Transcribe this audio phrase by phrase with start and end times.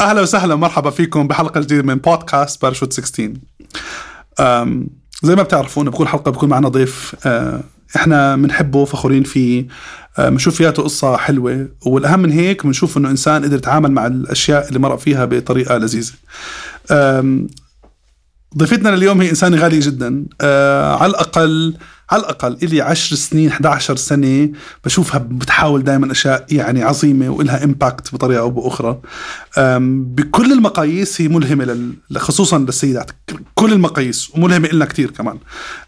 [0.00, 3.32] أهلا وسهلا مرحبا فيكم بحلقة جديدة من بودكاست باراشوت 16
[4.40, 4.88] أم
[5.22, 7.60] زي ما بتعرفون بكل حلقة بكون معنا ضيف أه
[7.96, 9.66] إحنا بنحبه فخورين فيه
[10.18, 14.68] بنشوف في حياته قصة حلوة والأهم من هيك بنشوف إنه إنسان قدر يتعامل مع الأشياء
[14.68, 16.12] اللي مر فيها بطريقة لذيذة.
[18.58, 21.74] ضيفتنا لليوم هي إنسانة غالية جدا آه على الأقل
[22.12, 24.50] على الأقل إلي 10 سنين 11 سنة
[24.84, 29.00] بشوفها بتحاول دائما أشياء يعني عظيمة وإلها impact بطريقة أو بأخرى.
[29.88, 31.94] بكل المقاييس هي ملهمة لل...
[32.16, 33.10] خصوصا للسيدات.
[33.54, 35.38] كل المقاييس وملهمة إلنا كتير كمان.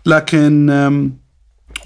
[0.06, 1.10] لكن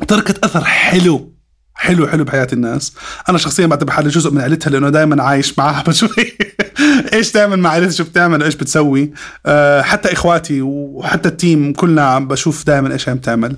[0.08, 1.32] تركت أثر حلو
[1.78, 2.92] حلو حلو بحياة الناس.
[3.28, 6.20] أنا شخصيا بعتبر حالي جزء من عائلتها لأنه دائما عايش معها بشوف
[7.12, 9.12] إيش تعمل مع عائلتها؟ شو بتعمل إيش بتسوي.
[9.46, 13.56] أه حتى إخواتي وحتى التيم كلنا عم بشوف دائما إيش عم تعمل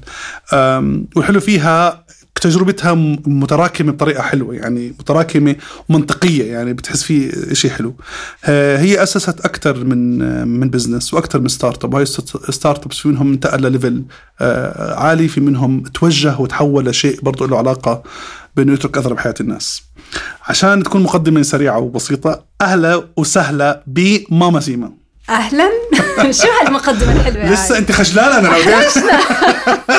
[1.17, 2.05] والحلو فيها
[2.41, 2.95] تجربتها
[3.27, 5.57] متراكمة بطريقة حلوة يعني متراكمة
[5.89, 7.95] ومنطقية يعني بتحس في شيء حلو.
[8.77, 10.19] هي أسست أكثر من
[10.49, 12.05] من business وأكثر من startup وهي
[12.51, 14.03] startups في منهم انتقل ل level
[14.97, 18.03] عالي في منهم توجه وتحول لشيء برضه له علاقة
[18.57, 19.83] بأنه يترك أثر بحياة الناس.
[20.47, 24.93] عشان تكون مقدمة سريعة وبسيطة أهلا وسهلا بماما سيما.
[25.31, 25.71] أهلا؟
[26.41, 28.55] شو هالمقدمة الحلوة لسه أنت خجلانة أنا لو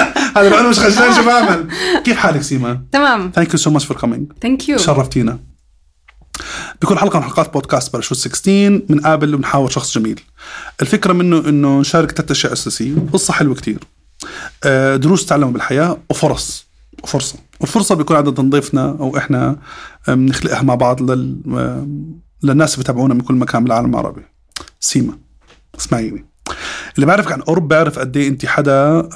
[0.38, 1.68] هذا أنا مش خجلان شو بعمل؟
[2.04, 3.32] كيف حالك سيما؟ تمام.
[3.36, 5.40] thank you so much for coming thank you شرفتينا.
[6.82, 10.22] بكل حلقة من حلقات بودكاست باراشوت 16 بنقابل وبنحاور شخص جميل.
[10.82, 13.80] الفكرة منه إنه نشارك ثلاث أشياء أساسية قصة حلوة كتير.
[14.98, 16.68] دروس تعلموا بالحياة وفرص.
[17.04, 17.36] وفرصة.
[17.60, 19.58] والفرصه بيكون عاده ضيفنا أو إحنا
[20.08, 21.38] بنخلقها مع بعض لل
[22.44, 24.22] للناس اللي بتابعونا من كل مكان بالعالم العربي.
[24.80, 25.18] سيما.
[25.80, 26.26] اسمعيني.
[26.96, 29.10] اللي بعرفك عن قرب بعرف قد إيه أنت حدا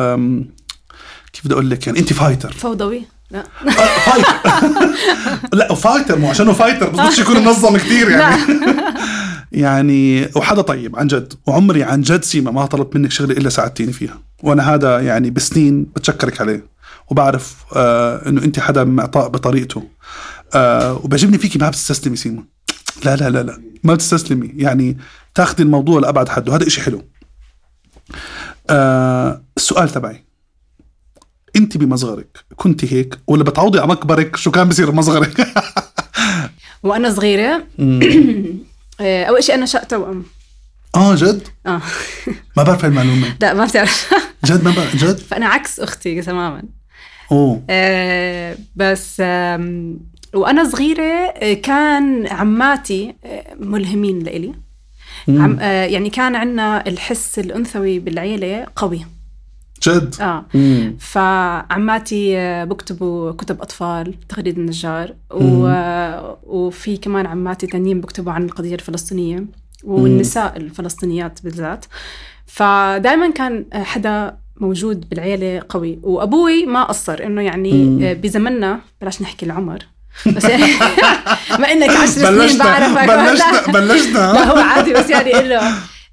[1.36, 3.44] كيف بدي أقول لك؟ يعني أنت fighter فوضوي؟ لا.
[4.06, 4.34] fighter
[5.58, 8.42] لا fighter مو عشانه fighter بس يكون منظم كثير يعني.
[9.52, 11.34] يعني وحدا طيب عن جد.
[11.48, 14.20] وعمري عن جد سيما ما طلبت منك شغلة إلا ساعدتيني فيها.
[14.44, 16.66] وأنا هذا يعني بسنين بتشكرك عليه.
[17.08, 19.84] وبعرف آه إنه أنت حدا معطاء بطريقته.
[20.54, 22.44] آه وبعجبني فيكي ما بتستسلمي سيما.
[23.06, 23.62] لا لا لا لا.
[23.84, 24.52] ما بتستسلمي.
[24.56, 24.98] يعني
[25.36, 26.50] تاخذي الموضوع لأبعد حد.
[26.50, 27.02] وهذا إشي حلو.
[28.70, 30.25] آه السؤال تبعي.
[31.56, 32.38] انت بمصغرك.
[32.56, 35.48] كنت هيك ولا بتعوضي على مكبرك شو كان بصير بمصغرك
[36.84, 37.64] وأنا صغيرة.
[39.02, 40.24] أول شيء أنا شاء توأم
[40.96, 41.82] آه جد؟ آه.
[42.58, 43.36] ما بعرف المعلومة.
[43.42, 44.14] لا ما بتعرف.
[44.46, 46.64] جد ما بعرف جد؟ فأنا عكس أختي تماما.
[47.32, 47.64] أوه.
[47.70, 49.94] آه بس آه
[50.34, 53.16] وأنا صغيرة كان عماتي
[53.60, 54.54] ملهمين لإلي.
[55.30, 59.06] عم يعني كان عندنا الحس الأنثوي بالعيلة قوي.
[59.90, 60.46] جد؟ آه.
[60.54, 60.98] مم.
[61.00, 62.36] فعماتي
[62.66, 65.72] بكتبوا كتب أطفال تغريد النجار و...
[66.44, 69.46] وفي كمان عماتي تانيين بكتبوا عن القضية الفلسطينية
[69.84, 71.86] والنساء الفلسطينيات بالذات.
[72.46, 78.14] فدائما كان حدا موجود بالعيلة قوي وأبوي ما قصر إنه يعني مم.
[78.14, 79.80] بزمننا بلاش نحكي العمر.
[80.28, 80.64] بس يعني
[81.60, 83.08] ما إنك عشر سنين بعرفك.
[83.08, 84.34] بلشنا بلشنا.
[84.34, 85.62] لا هو عادي بس يعني إنه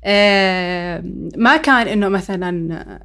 [0.05, 1.05] آه
[1.37, 2.99] ما كان إنه مثلا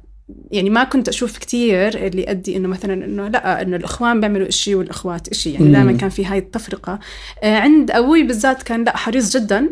[0.50, 4.74] يعني ما كنت أشوف كتير اللي يؤدي إنه مثلا إنه لا إنه الإخوان بيعملوا شيء
[4.74, 6.98] والإخوات شيء يعني دائما كان في هاي التفرقة.
[7.42, 9.70] آه عند أبوي بالذات كان لا حريص جدا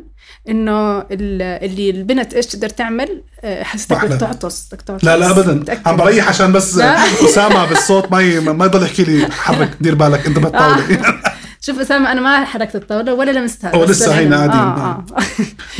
[0.48, 5.80] إنه اللي البنت إيش تقدر تعمل؟ حسيتك بدك تعطس بدك تعطس لا لا ابدا.
[5.86, 10.38] عم بريح عشان بس أسامة بالصوت ما ما يضل يحكي لي حرك دير بالك أنت
[10.38, 10.84] بالطاولة.
[11.66, 15.04] شوف أسامة أنا ما حركت الطاولة ولا لمستها أو لسه هينا قاعدين آه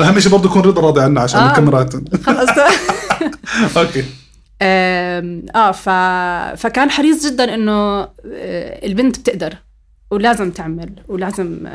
[0.01, 0.03] آه.
[0.03, 1.51] اهم شيء برضه يكون رضا راضي عنا عشان آه.
[1.51, 1.95] الكاميرات.
[2.25, 2.51] خلص
[3.77, 4.05] أوكي.
[4.63, 5.89] آه ف...
[6.61, 8.09] فكان حريص جدا إنه
[8.85, 9.55] البنت بتقدر
[10.11, 11.67] ولازم تعمل ولازم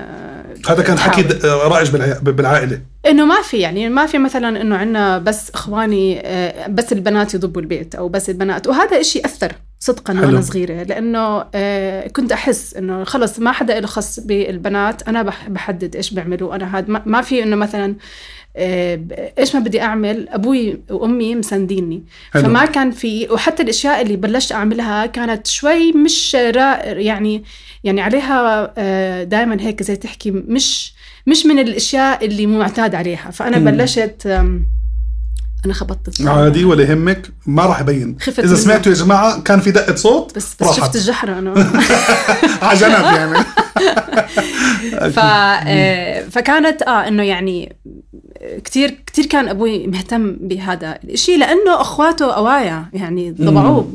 [0.70, 1.90] هذا كان حكي رائج
[2.22, 6.22] بالعائلة إنه ما في يعني ما في مثلا إنه عندنا بس إخواني
[6.70, 10.26] بس البنات يضبوا البيت أو بس البنات وهذا إشي أثر صدقا حلو.
[10.26, 11.40] وأنا صغيرة لأنه
[12.08, 17.02] كنت أحس إنه خلص ما حدا له خص بالبنات أنا بحدد إيش بيعملوا أنا هذا
[17.06, 17.96] ما في إنه مثلا
[18.58, 22.04] إيش ما بدي اعمل أبوي وأمي مسانديني
[22.34, 22.44] حلو.
[22.44, 27.44] فما كان في وحتى الأشياء اللي بلشت أعملها كانت شوي مش يعني
[27.84, 28.74] يعني عليها
[29.24, 30.94] دائما هيك زي تحكي مش
[31.28, 33.66] مش من الأشياء اللي معتاد عليها فأنا م.
[33.66, 34.28] بلشت
[35.66, 38.18] أنا خبطت عادي ولا يهمك ما راح يبين.
[38.40, 41.52] إذا سمعتوا يا جماعة كان في دقة صوت بس, بس شفت الجحره أنا.
[42.62, 43.46] على جنب يعني.
[45.16, 45.20] ف...
[46.32, 47.76] فكانت آه إنه يعني
[48.64, 53.92] كتير كتير كان أبوي مهتم بهذا الشيء لأنه أخواته قوايا يعني ضبعوه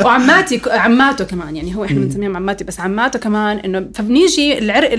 [0.00, 4.90] 100% وعماتي عماته كمان يعني هو إحنا بنسميهم عماتي بس عماته كمان إنه فبنيجي العرق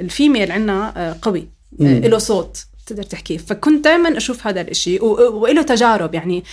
[0.00, 1.48] ال female عندنا قوي
[1.80, 2.64] له صوت.
[2.86, 6.44] تقدر تحكيه فكنت دائما أشوف هذا الشيء وله تجارب يعني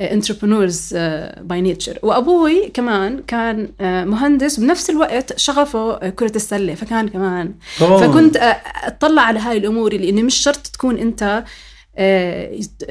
[0.00, 0.94] entrepreneurs
[1.40, 6.74] by nature وأبوي كمان كان آه، مهندس بنفس الوقت شغفه آه، كرة السلة.
[6.74, 7.54] فكان كمان.
[7.80, 8.00] أوه.
[8.00, 11.44] فكنت آه، أطلع على هاي الأمور اللي إنه مش شرط تكون أنت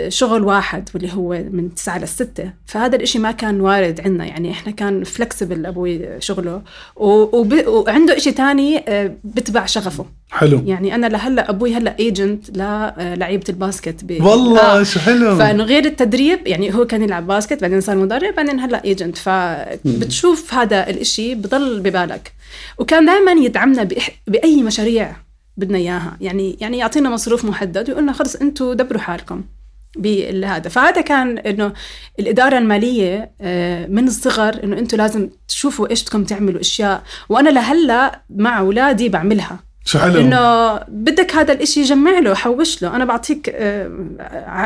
[0.08, 4.26] شغل واحد واللي هو من تسعة لستة فهذا الإشي ما كان وارد عندنا.
[4.26, 6.62] يعني إحنا كان flexible أبوي شغله.
[6.96, 8.84] وعنده إشي تاني
[9.24, 10.06] بتبع شغفه.
[10.30, 10.62] حلو.
[10.66, 14.22] يعني أنا لهلأ أبوي هلأ agent للعيبه ال basketb...
[14.26, 14.84] والله آه.
[14.84, 15.36] شو حلو.
[15.36, 20.54] فإنه غير التدريب يعني هو كان يلعب basket بعدين صار مدرب بعدين هلأ agent فبتشوف
[20.54, 22.32] هذا الإشي بضل ببالك.
[22.78, 23.88] وكان دائما يدعمنا.
[24.28, 25.25] بأي مشاريع.
[25.58, 26.18] بدنا إياها.
[26.22, 29.44] يعني يعني يعطينا مصروف محدد ويقول لنا خلص أنتم دبروا حالكم
[29.98, 31.74] بهذا فهذا كان إنه
[32.20, 37.04] الإدارة المالية آه، من الصغر إنه أنتم لازم تشوفوا إيش بدكم تعملوا أشياء.
[37.30, 39.60] وأنا لهلا مع أولادي بعملها.
[39.88, 42.96] شو حلو؟ إنه بدك هذا الإشي جمع له حوش له.
[42.96, 43.90] أنا بعطيك آه،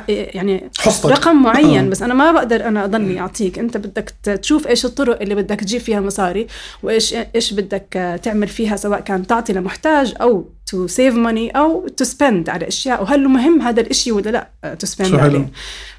[0.07, 1.10] يعني حصتك.
[1.10, 1.89] رقم معين آه.
[1.89, 3.60] بس أنا ما بقدر أنا أضلني أعطيك.
[3.60, 6.48] أنت بدك تشوف إيش الطرق اللي بدك تجيب فيها مصاري
[6.83, 12.04] وإيش إيش بدك تعمل فيها سواء كان تعطي لمحتاج أو to save money أو to
[12.04, 13.01] spend على أشياء.
[13.04, 15.50] وهل مهم هذا الإشي ولا لا to spend عليه؟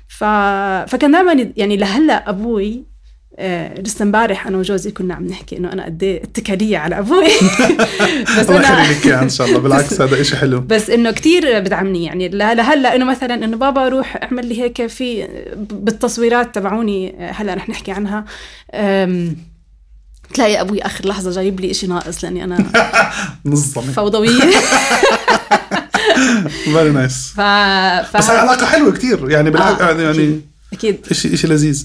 [0.08, 0.24] ف...
[0.90, 2.89] فكان دائما يعني لهلأ أبوي
[3.40, 7.24] آه لسه امبارح أنا وجوزي كنا عم نحكي إنه أنا قد إيه اتكالية على أبوي.
[8.38, 9.58] بس الله إن شاء الله.
[9.64, 10.60] بالعكس هذا شيء حلو.
[10.60, 12.04] بس إنه كثير بدعمني.
[12.04, 17.68] يعني لهلأ إنه مثلا إنه بابا روح اعمل لي هيك في بالتصويرات تبعوني هلأ رح
[17.68, 18.24] نحكي عنها.
[20.34, 22.66] تلاقي أبوي آخر لحظة جايب لي شيء ناقص لأني أنا
[23.96, 24.50] فوضوية.
[26.64, 27.40] very nice ف...
[27.40, 28.16] ف...
[28.16, 30.00] بس العلاقه حلوة كثير يعني بالعكس آه.
[30.00, 30.40] يعني
[30.72, 31.06] أكيد.
[31.12, 31.84] شيء شيء لذيذ.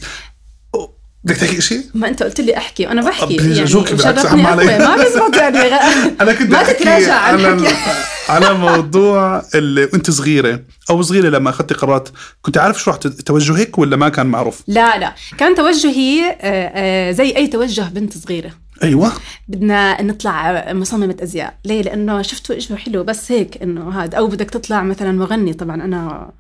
[1.25, 4.95] بدك تحكي شيء؟ ما أنت قلت لي أحكي وأنا بحكي يعني بالعكس عم علي ما
[4.95, 5.57] بزبط يعني
[6.21, 7.57] أنا كنت ما تتراجع على
[8.29, 12.09] على موضوع اللي وأنت صغيرة أو صغيرة لما اخذتي قرارات.
[12.41, 15.15] كنت عارف شو رح توجهك ولا ما كان معروف؟ لا لا.
[15.37, 18.51] كان توجهي آه، آه، زي أي توجه بنت صغيرة.
[18.83, 19.11] أيوه.
[19.47, 24.49] بدنا نطلع مصممة أزياء، ليه؟ لأنه شفت وجهه حلو بس هيك إنه هذا أو بدك
[24.49, 26.31] تطلع مثلا مغني طبعا أنا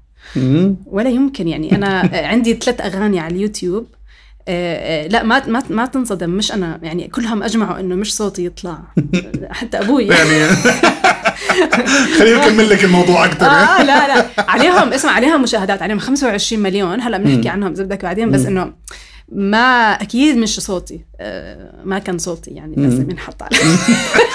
[0.85, 1.75] ولا يمكن يعني.
[1.75, 3.87] أنا عندي ثلاث أغاني على اليوتيوب.
[5.07, 8.77] لا ما ما ما تنصدم مش أنا يعني كلهم أجمعوا إنه مش صوتي يطلع.
[9.51, 10.07] حتى أبوي.
[10.15, 10.47] يعني
[12.19, 14.25] خليني أكمل لك الموضوع أكثر آه لا لا.
[14.37, 17.01] عليهم اسمع عليهم مشاهدات عليهم 25 مليون.
[17.01, 18.73] هلأ بنحكي عنهم اذا بدك بعدين بس إنه
[19.31, 23.57] ما أكيد مش صوتي آه، ما كان صوتي يعني لازم ينحط عليه.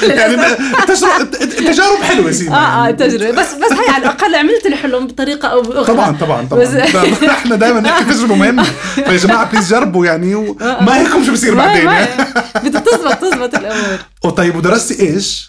[0.19, 0.37] يعني
[1.59, 2.51] تجارب حلوة سيدي.
[2.51, 5.95] آه آه تجربه بس بس هي على الأقل عملت الحلم بطريقة أو بأخرى.
[5.95, 6.65] طبعا طبعا طبعا.
[7.31, 8.63] إحنا دائما نحكي تجربة مهمة.
[8.95, 11.91] فيا جماعة please جربوا يعني وما هيكم شو بصير بعدين.
[12.65, 13.99] بدها تزبط تزبط الأمور.
[14.25, 15.49] وطيب ودرستي إيش؟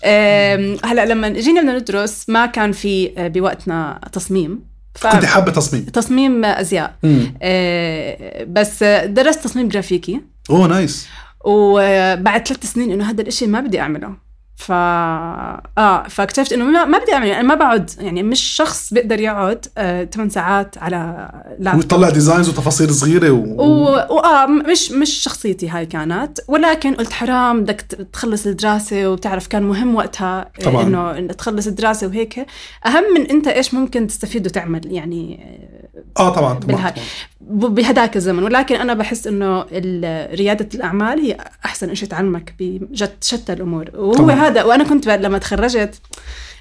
[0.83, 4.70] هلأ لما جينا بدنا ندرس ما كان في آه، بوقتنا تصميم.
[4.95, 5.07] ف...
[5.07, 5.83] كنت حابة تصميم.
[5.83, 6.95] تصميم أزياء.
[7.41, 10.21] آه بس درست تصميم جرافيكي.
[10.49, 11.07] أوه nice.
[11.45, 14.30] وبعد ثلاث سنين إنه هذا الإشي ما بدي أعمله.
[14.61, 19.65] ف آه فاكتشفت إنه ما بدي أعمل يعني ما بقعد يعني مش شخص بيقدر يقعد
[19.77, 23.37] آه 8 ساعات على لابتوب ويطلع ديزاينز وتفاصيل صغيرة و...
[23.37, 23.83] و...
[24.15, 26.39] واه مش مش شخصيتي هاي كانت.
[26.47, 27.81] ولكن قلت حرام بدك
[28.13, 30.83] تخلص الدراسة وبتعرف كان مهم وقتها طبعا.
[30.83, 32.45] إنه تخلص الدراسة وهيك.
[32.85, 35.39] أهم من أنت إيش ممكن تستفيد وتعمل يعني
[36.19, 36.93] آه طبعا طبعا, طبعا.
[37.49, 39.65] بهداك الزمن ولكن أنا بحس إنه
[40.33, 44.35] ريادة الأعمال هي أحسن شيء تعلمك بشتى الأمور وهو طبعا.
[44.35, 46.01] هذا وأنا كنت لما تخرجت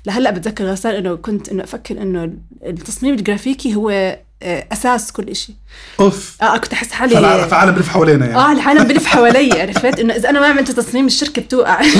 [0.07, 2.33] لهلأ بتذكر غسان إنه كنت إنه أفكر إنه
[2.67, 5.55] التصميم الجرافيكي هو أساس كل شيء
[6.01, 6.37] أوف.
[6.43, 8.39] آه كنت أحس حالي فالعالم بلف حوالينا يعني.
[8.39, 11.83] آه العالم بلف حوالي عرفت؟ إنه إذا أنا ما عملت تصميم الشركة بتوقع.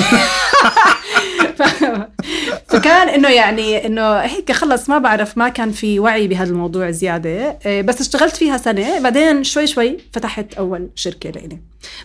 [2.69, 7.59] فكان إنه يعني إنه هيك خلص ما بعرف ما كان في وعي بهذا الموضوع زيادة.
[7.65, 11.59] آه، بس اشتغلت فيها سنة بعدين شوي شوي فتحت أول شركة لإلي.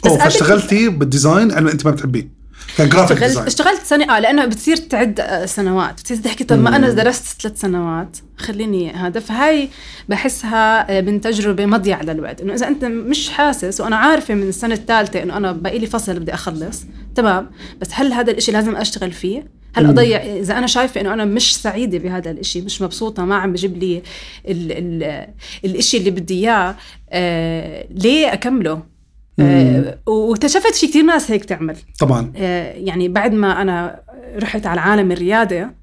[0.05, 2.36] بس فاشتغلتي بال design؟ اللي أنت ما بتحبيه.
[2.79, 6.01] كان جرافيك اشتغلت اشتغلت سنه آه لأنه بتصير تعد آه، سنوات.
[6.01, 8.17] بتصير تحكي طب ما أنا درست ثلاث سنوات.
[8.37, 9.21] خليني هذا.
[9.21, 9.69] فهاي
[10.09, 12.41] بحسها آه، من تجربة مضيعة للوقت.
[12.41, 16.21] إنه إذا أنت مش حاسس وأنا عارفة من السنة الثالثة إنه أنا باقي لي فصل
[16.21, 17.51] بدي أخلص تمام.
[17.81, 21.57] بس هل هذا الإشي لازم أشتغل فيه؟ هل أضيع؟ إذا أنا شايفة إنه أنا مش
[21.57, 24.03] سعيدة بهذا الإشي مش مبسوطة ما عم بجيب لي
[24.49, 25.27] ال ال
[25.65, 26.77] الإشي اللي بدي إياه
[27.11, 28.96] آه ليه أكمله؟
[29.41, 31.77] آه واكتشفت في كثير ناس هيك تعمل.
[31.99, 32.33] طبعا.
[32.37, 34.01] آه يعني بعد ما أنا
[34.43, 35.75] رحت على عالم الريادة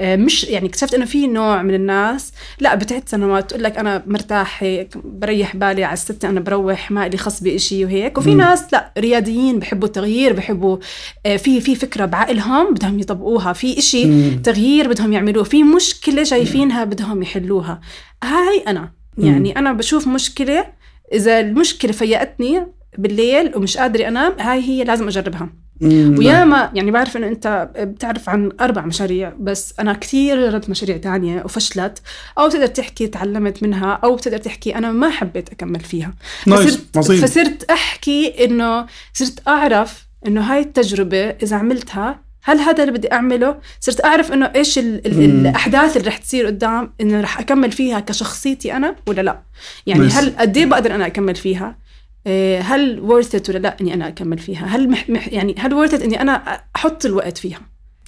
[0.00, 4.02] آه، مش يعني اكتشفت إنه في نوع من الناس لا بتعد سنوات تقول لك أنا
[4.06, 8.18] مرتاح هيك بريح بالي على الستة أنا بروح ما لي خص بشيء وهيك.
[8.18, 8.36] وفي مم.
[8.40, 10.76] ناس لا رياديين بحبوا التغيير بحبوا
[11.24, 14.30] في في فكرة بعقلهم بدهم يطبقوها في إشي.
[14.30, 17.80] تغيير بدهم يعملوه في مشكلة شايفينها بدهم يحلوها.
[18.24, 18.92] هاي أنا.
[19.18, 20.66] يعني أنا بشوف مشكلة
[21.12, 22.66] إذا المشكلة فيقتني
[22.98, 25.48] بالليل ومش قادرة أنام هاي هي لازم أجربها.
[25.82, 31.42] وياما يعني بعرف إنه أنت بتعرف عن أربع مشاريع بس أنا كثير جربت مشاريع تانية
[31.44, 32.02] وفشلت
[32.38, 36.14] أو بتقدر تحكي تعلمت منها أو بتقدر تحكي أنا ما حبيت أكمل فيها
[36.46, 43.12] فصرت, فصرت أحكي إنه صرت أعرف إنه هاي التجربة إذا عملتها هل هذا اللي بدي
[43.12, 45.46] أعمله؟ صرت أعرف إنه إيش ال ال مم.
[45.46, 49.42] الأحداث اللي رح تصير قدام إنه رح أكمل فيها كشخصيتي أنا ولا لا؟
[49.86, 50.12] يعني Nice.
[50.12, 51.81] هل قد إيه بقدر أنا أكمل فيها؟
[52.26, 56.02] إيه، هل it ولا لا إني أنا أكمل فيها؟ هل مح مح يعني هل it
[56.02, 56.32] إني أنا
[56.76, 57.60] أحط الوقت فيها؟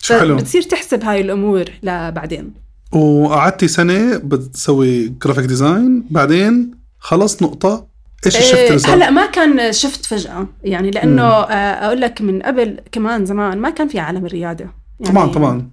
[0.08, 2.54] حلو بتصير تحسب هاي الأمور لبعدين
[2.92, 7.86] وقعدتي سنة بتسوي graphic design بعدين خلص نقطة
[8.26, 12.00] إيش ال shift إيه، اللي صار؟ هلأ ما كان shift فجأة يعني لأنه آه، أقول
[12.00, 15.70] لك من قبل كمان زمان ما كان في عالم الريادة يعني طبعا طبعا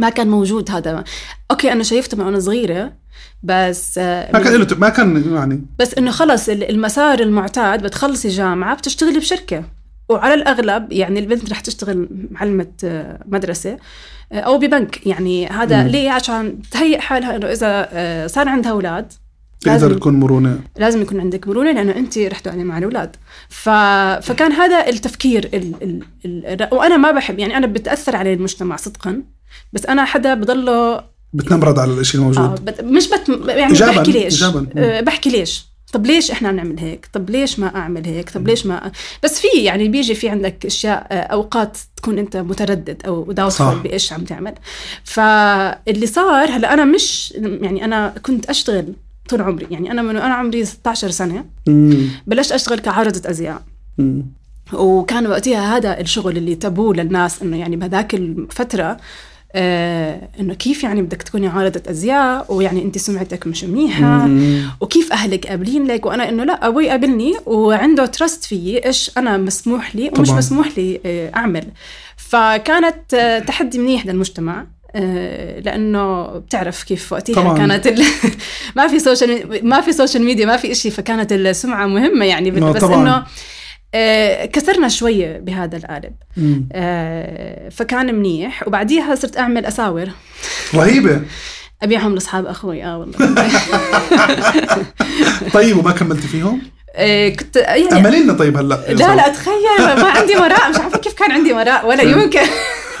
[0.00, 1.04] ما كان موجود هذا.
[1.50, 2.92] أوكي أنا شايفته من وأنا صغيرة
[3.42, 5.66] بس آه، ما كان له ما كان يعني.
[5.78, 9.64] بس إنه خلص ال- المسار المعتاد بتخلصي جامعة بتشتغلي بشركة.
[10.08, 13.76] وعلى الأغلب يعني البنت رح تشتغل معلمة آه، مدرسة
[14.32, 15.06] آه، أو ببنك.
[15.06, 15.88] يعني هذا مم.
[15.88, 19.12] ليه؟ عشان تهيئ حالها إنه إذا آه، صار عندها أولاد
[19.60, 20.58] تقدر تكون مرونة.
[20.78, 23.16] لازم يكون عندك مرونة لأنه أنت رح تقعدي مع الأولاد.
[23.48, 23.68] ف...
[24.22, 25.72] فكان هذا التفكير ال...
[26.24, 26.46] ال...
[26.46, 26.68] ال...
[26.72, 29.22] وأنا ما بحب يعني أنا بتأثر على المجتمع صدقا.
[29.72, 32.80] بس أنا حدا بضله بتنمرض على الشيء آه الموجود بت...
[32.80, 33.48] مش بت...
[33.48, 34.42] يعني إيجاباً، بحكي ليش.
[34.42, 35.66] آه بحكي ليش.
[35.92, 38.92] طب ليش إحنا نعمل هيك؟ طب ليش ما أعمل هيك؟ طب ليش ما
[39.24, 43.32] بس في يعني بيجي في عندك أشياء آه، أوقات تكون أنت متردد أو.
[43.32, 44.54] داوتفul بإيش عم تعمل.
[45.04, 48.92] فاللي صار هلأ أنا مش يعني أنا كنت أشتغل
[49.28, 49.66] طول عمري.
[49.70, 51.44] يعني أنا من أنا عمري 16 سنة.
[51.66, 52.08] مم.
[52.26, 53.62] بلشت أشتغل كعارضة أزياء.
[53.98, 54.26] مم.
[54.72, 58.96] وكان وقتها هذا الشغل اللي تابوه للناس إنه يعني بهذاك الفترة
[59.56, 64.28] آه إنه كيف يعني بدك تكوني عارضة أزياء ويعني أنت سمعتك مش منيحة.
[64.80, 69.96] وكيف أهلك قابلين لك وأنا إنه لا أبوي قابلني وعنده trust فيي إيش أنا مسموح
[69.96, 70.38] لي ومش طبعاً.
[70.38, 71.64] مسموح لي آه، أعمل
[72.16, 74.66] فكانت آه، تحدي منيح للمجتمع
[75.64, 77.58] لأنه بتعرف كيف وقتها طبعاً.
[77.58, 78.04] كانت ال...
[78.76, 82.84] ما في social ما في social media ما في إشي فكانت السمعة مهمة يعني بس.
[82.84, 83.24] إنه
[84.52, 86.12] كسرنا شوية بهذا القالب.
[86.72, 88.68] آه، فكان منيح.
[88.68, 90.08] وبعديها صرت أعمل أساور.
[90.74, 91.20] رهيبة.
[91.82, 92.84] أبيعهم لأصحاب أخوي.
[92.84, 93.16] آه والله.
[95.54, 96.62] طيب وما كملتي فيهم؟
[96.94, 98.74] آه، كنت يعني أملي لنا طيب هلأ.
[98.88, 102.40] لا لا تخيل ما عندي مراء مش عارفة كيف كان عندي مراء ولا يمكن.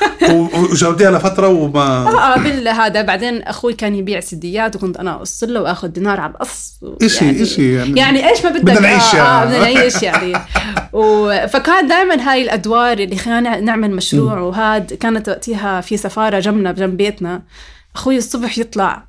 [0.32, 5.60] و- وجاوبتيها لفترة وما آه بالهذا بعدين أخوي كان يبيع سديات وكنت أنا اقص له
[5.62, 9.18] وآخذ دينار على القص إشي- يعني إشي يعني- يعني إيش ما بدك؟ بدنا نعيش آه,
[9.18, 9.46] آه يعني.
[9.46, 10.32] بدنا نعيش يعني.
[10.92, 11.32] و...
[11.48, 14.38] فكان دائما هاي الأدوار اللي خلينا نعمل مشروع.
[14.38, 17.42] وهاد كانت وقتها في سفارة جنبنا بجنب بيتنا.
[17.94, 19.04] أخوي الصبح يطلع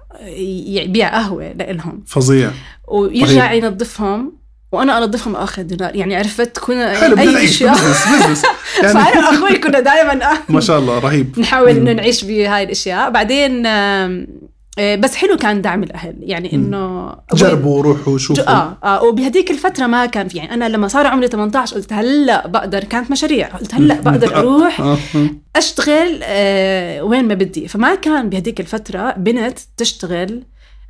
[0.67, 2.03] يبيع قهوة لإلهم.
[2.08, 2.51] فظيع.
[2.88, 3.63] ويرجع رهيب.
[3.63, 4.38] ينظفهم.
[4.77, 8.44] وأنا أنظفهم آخر دينار يعني عرفت حلو بدنا أي شيء business business
[8.84, 10.19] يعني فأنا واخوي كنا دائما
[10.50, 11.39] ما شاء الله رهيب.
[11.39, 13.10] نحاول انه نعيش بهاي الأشياء.
[13.10, 16.15] بعدين آه، بس حلو كان دعم الأهل.
[16.19, 18.48] يعني إنه جربوا روحوا شوفوا.
[18.50, 22.48] آه آه وبهديك الفترة ما كان في يعني أنا لما صار عمري 18 قلت هلأ
[22.48, 23.48] بقدر كانت مشاريع.
[23.48, 25.27] قلت هلأ بقدر أروح آه، آه.
[25.55, 27.67] أشتغل آه وين ما بدي.
[27.67, 30.43] فما كان بهديك الفترة بنت تشتغل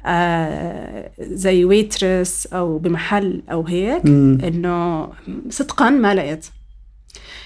[0.07, 4.37] آه زي ويترس أو بمحل أو هيك مم.
[4.43, 5.09] إنه
[5.49, 6.45] صدقا ما لقيت.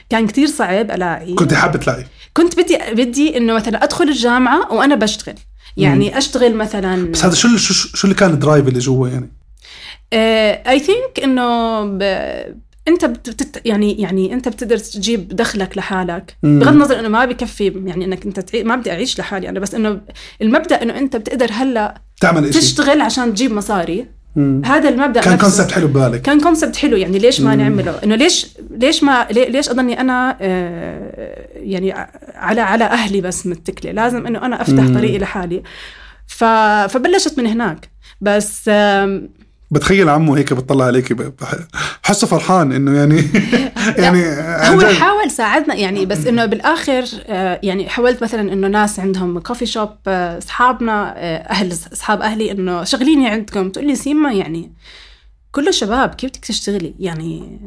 [0.10, 1.34] كان كتير صعب ألاقي.
[1.34, 5.36] كنت حابة تلاقي؟ كنت بدي بدي إنه مثلا أدخل الجامعة وأنا بشتغل.
[5.78, 9.32] يعني أشتغل مثلا بس هذا شو شو شو اللي كان ال drive اللي جوا يعني؟
[10.14, 12.02] I think إنه ب...
[12.88, 13.62] انت بتت...
[13.66, 16.60] يعني يعني انت بتقدر تجيب دخلك لحالك مم.
[16.60, 18.64] بغض النظر إنه ما بكفي يعني إنك أنت تعي...
[18.64, 20.02] ما بدي أعيش لحالي أنا بس إنه
[20.42, 24.62] المبدأ إنه أنت بتقدر هلأ تعمل إشي تشتغل عشان تجيب مصاري مم.
[24.66, 25.38] هذا المبدأ كان.
[25.38, 27.62] concept حلو ببالك كان concept حلو يعني ليش ما مم.
[27.62, 31.94] نعمله إنه ليش ليش ما ليش أضلني أنا آه، يعني
[32.36, 34.98] على على أهلي بس متكلة لازم إنه أنا أفتح مم.
[34.98, 35.64] طريقي لحالي
[36.28, 36.44] ف
[36.90, 37.90] فبلشت من هناك
[38.22, 38.70] بس
[39.72, 43.24] بتخيل عمه هيك بتطلع عليك بحسه فرحان إنه يعني
[44.04, 44.88] يعني عن هو.
[44.88, 49.90] حاول ساعدنا يعني بس إنه بالآخر آه، يعني حاولت مثلا إنه ناس عندهم كوفي شوب
[50.08, 54.74] آه، أصحابنا آه، أهل أصحاب أهلي إنه شغليني عندكم تقول لي سيما يعني
[55.52, 57.60] كله شباب كيف بدك تشتغلي يعني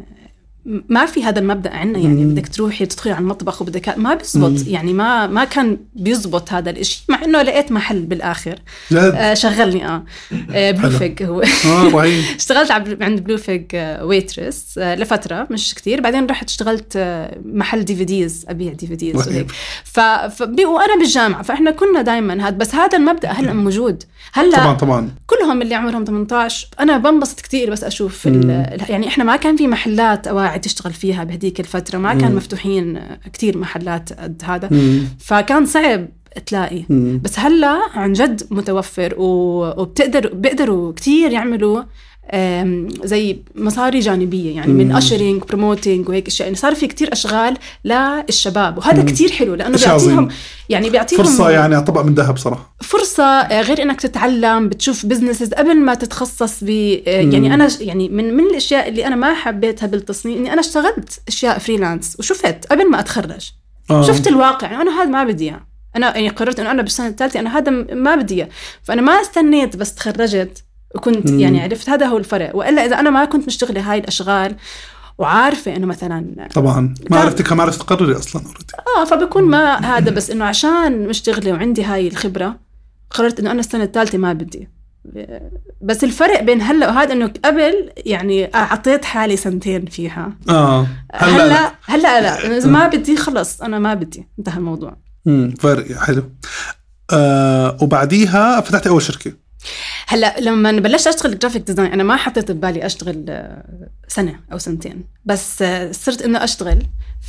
[0.67, 4.93] ما في هذا المبدأ عندنا يعني بدك تروحي تدخلي على المطبخ وبدك ما بيزبط يعني
[4.93, 8.59] ما ما كان بيزبط هذا الإشي مع إنه لقيت محل بالآخر.
[8.93, 10.05] آه شغلني آه,
[10.51, 11.43] آه بلوفيج هو.
[11.43, 12.07] آه
[12.39, 12.71] اشتغلت
[13.03, 16.01] عند بلوفيج آه waitress آه لفترة مش كتير.
[16.01, 19.51] بعدين رحت اشتغلت آه محل دي في ديز أبيع دي في ديز وهيك.
[19.85, 20.01] ف...
[20.01, 20.41] ف...
[20.43, 24.03] وأنا بالجامعة فإحنا كنا دائما هذا بس هذا المبدأ هلأ موجود.
[24.33, 25.11] هلأ طبعا طبعا.
[25.27, 28.27] كلهم اللي عمرهم 18 أنا بنبسط كثير بس أشوف
[28.89, 32.35] يعني إحنا ما كان في محلات اواعي تشتغل فيها بهديك الفترة ما كان.
[32.35, 33.01] مفتوحين
[33.33, 34.69] كثير محلات قد هذا.
[35.19, 36.09] فكان صعب
[36.47, 36.85] تلاقي.
[37.23, 41.83] بس هلأ عن جد متوفر وبتقدر بيقدروا كثير يعملوا
[43.05, 46.47] زي مصاري جانبية يعني من ushering promoting وهيك أشياء.
[46.47, 49.07] يعني صار في كتير أشغال للشباب وهذا مم.
[49.07, 50.29] كتير حلو لأنه بيعطيهم
[50.69, 52.77] يعني بيعطيهم فرصة يعني طبق من ذهب صراحة.
[52.81, 58.09] فرصة آه، غير إنك تتعلم بتشوف businesses قبل ما تتخصص ب آه، يعني أنا يعني
[58.09, 62.91] من من الأشياء اللي أنا ما حبيتها بالتصميم إني أنا اشتغلت أشياء freelance وشفت قبل
[62.91, 63.53] ما أتخرج.
[63.91, 64.03] آه.
[64.03, 65.67] شفت الواقع يعني أنا هذا ما بدي إياه.
[65.97, 68.49] أنا يعني قررت إنه أنا بالسنة الثالثة أنا هذا ما بدي إياه.
[68.83, 70.65] فأنا ما استنيت بس تخرجت.
[70.95, 71.41] وكنت مم.
[71.41, 72.57] يعني عرفت هذا هو الفرق.
[72.57, 74.57] وإلا إذا أنا ما كنت مشتغلة هاي الأشغال
[75.19, 76.95] وعارفة إنه مثلا طبعا.
[77.11, 81.53] ما عرفتي ما عرفت تقرري أصلا اوريدي آه فبكون ما هذا بس إنه عشان مشتغلة
[81.53, 82.57] وعندي هاي الخبرة
[83.11, 84.69] قررت إنه أنا السنة الثالثة ما بدي.
[85.81, 90.33] بس الفرق بين هلأ وهذا إنه قبل يعني أعطيت حالي سنتين فيها.
[90.49, 90.87] آه.
[91.15, 92.57] هلأ هلأ هلأ لا.
[92.59, 94.29] إذا ما بدي خلص أنا ما بدي.
[94.39, 94.97] انتهى الموضوع.
[95.27, 96.23] امم فرق حلو.
[97.13, 99.33] آه وبعديها فتحتي أول شركة.
[100.07, 103.65] هلا لما بلشت أشتغل graphic design أنا ما حطيت ببالي أشتغل آه،
[104.09, 105.05] سنة أو سنتين.
[105.25, 106.79] بس آه، صرت إنه أشتغل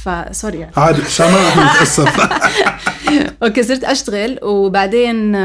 [0.04, 1.70] ف sorry يعني عادي عشان ما
[3.44, 5.36] okay صرت أشتغل وبعدين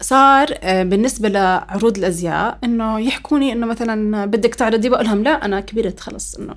[0.00, 5.60] صار آه، بالنسبة لعروض الأزياء إنه يحكوني إنه مثلا بدك تعرضي بقول لهم لا أنا
[5.60, 6.54] كبرت خلص إنه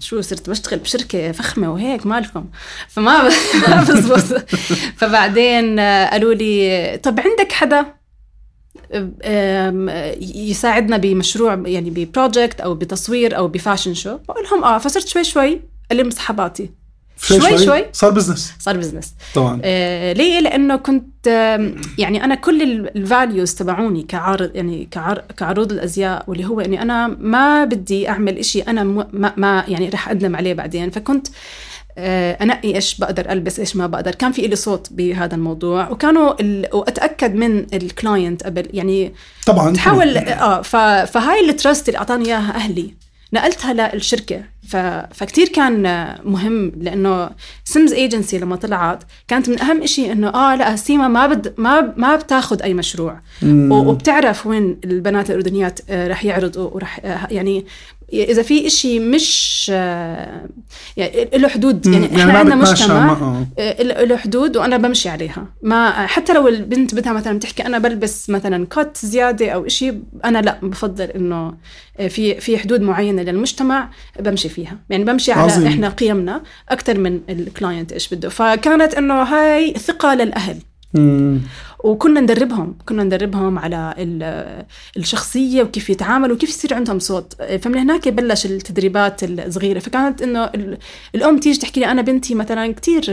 [0.00, 2.44] شو صرت بشتغل بشركة فخمة وهيك مالكم.
[2.88, 3.28] فما
[3.88, 4.50] بزبط.
[4.96, 7.99] فبعدين قالوا لي طب عندك حدا؟
[10.34, 14.18] يساعدنا بمشروع يعني ب project أو بتصوير أو ب fashion show.
[14.28, 15.60] بقول لهم آه فصرت شوي شوي
[15.92, 16.70] ألم صحباتي.
[17.22, 19.60] شوي شوي, شوي؟ صار business صار business طبعا.
[19.64, 21.26] آه ليه؟ لأنه كنت
[21.98, 27.06] يعني أنا كل ال values تبعوني كعارض يعني كعر كعروض الأزياء واللي هو إني أنا
[27.06, 30.90] ما بدي أعمل إشي أنا ما, ما يعني رح اندم عليه بعدين.
[30.90, 31.32] فكنت آه،
[31.98, 34.14] أنقي إيش بقدر ألبس إيش ما بقدر.
[34.14, 36.68] كان في لي صوت بهذا الموضوع وكانوا ال...
[36.72, 39.12] وأتأكد من الكلاينت قبل يعني
[39.46, 40.76] طبعا تحاول آه ف...
[41.10, 42.94] فهاي التراست اللي أعطاني إياها أهلي
[43.32, 44.42] نقلتها للشركة.
[44.68, 44.76] ف...
[45.14, 45.82] فكتير كان
[46.24, 47.30] مهم لأنه
[47.64, 51.94] سيمز ايجنسي لما طلعت كانت من أهم شيء إنه آه لا سيما ما بد ما
[51.96, 53.20] ما بتاخذ أي مشروع.
[53.70, 57.64] وبتعرف وين البنات الأردنيات آه، رح يعرضوا ورح آه، يعني
[58.12, 59.68] إذا في إشي مش
[60.96, 63.12] يعني له حدود يعني, يعني إحنا عندنا مجتمع
[63.58, 63.82] آه.
[63.82, 68.66] له حدود وأنا بمشي عليها ما حتى لو البنت بدها مثلا بتحكي أنا بلبس مثلا
[68.66, 69.94] كت زيادة أو إشي
[70.24, 71.54] أنا لا بفضل إنه
[72.08, 75.66] في في حدود معينة للمجتمع بمشي فيها يعني بمشي على عظيم.
[75.66, 80.56] إحنا قيمنا أكثر من الكلاينت إيش بده فكانت إنه هاي ثقة للأهل
[81.84, 83.94] وكنا ندربهم كنا ندربهم على
[84.96, 87.42] الشخصية وكيف يتعاملوا وكيف يصير عندهم صوت.
[87.42, 89.78] فمن هناك بلش التدريبات الصغيرة.
[89.78, 90.50] فكانت إنه
[91.14, 93.04] الأم تيجي تحكي لي أنا بنتي مثلا كتير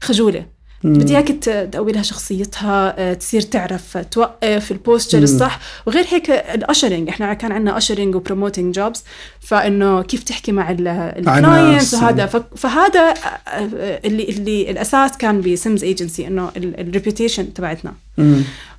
[0.00, 0.46] خجولة.
[0.84, 5.60] بدي اياك تقوي لها شخصيتها آه، تصير تعرف توقف ال posture الصح.
[5.86, 9.04] وغير هيك الاشرنج إحنا كان عندنا اشرنج و promoting jobs
[9.40, 12.26] فإنه كيف تحكي مع ال clients وهذا.
[12.56, 13.14] فهذا آه،
[13.48, 17.94] آه، اللي اللي الأساس كان ب Seems agency إنه ال reputation تبعتنا.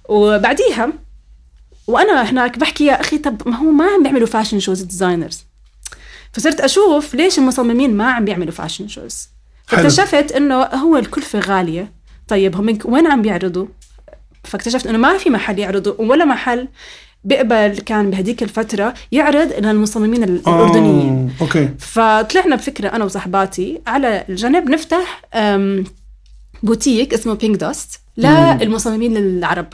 [0.09, 0.89] وبعديها
[1.87, 5.43] وأنا هناك بحكي يا أخي طب ما هو ما عم بيعملوا fashion shows designers
[6.33, 9.29] فصرت أشوف ليش المصممين ما عم بيعملوا fashion shows
[9.67, 11.94] فاكتشفت إنه هو الكلفة غالية.
[12.27, 13.65] طيب هم وين عم بيعرضوا؟
[14.43, 16.67] فاكتشفت إنه ما في محل يعرضوا ولا محل
[17.23, 21.69] بيقبل كان بهديك الفترة يعرض للمصممين الأردنيين آه، okay.
[21.79, 25.21] فطلعنا بفكرة أنا وصحباتي على الجنب نفتح
[26.63, 29.67] بوتيك اسمه Pink Dust للمصممين العرب.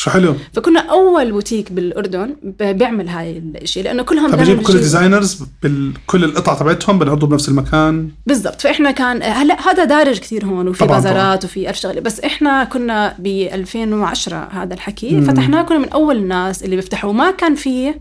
[0.00, 5.44] شو حلو؟ فكنا أول بوتيك بالأردن بيعمل هاي الشيء لأنه كلهم بجيب كل ال designers
[5.62, 8.10] بكل القطع تبعتهم بنعرضوا بنفس المكان.
[8.26, 12.00] بالضبط فإحنا كان هلأ هذا دارج كثير هون وفي بازارات وفي ألف شغلة.
[12.00, 15.24] بس إحنا كنا ب 2010 هذا الحكي مم.
[15.24, 17.12] فتحناه كنا من أول الناس اللي بيفتحوا.
[17.12, 17.94] ما كان في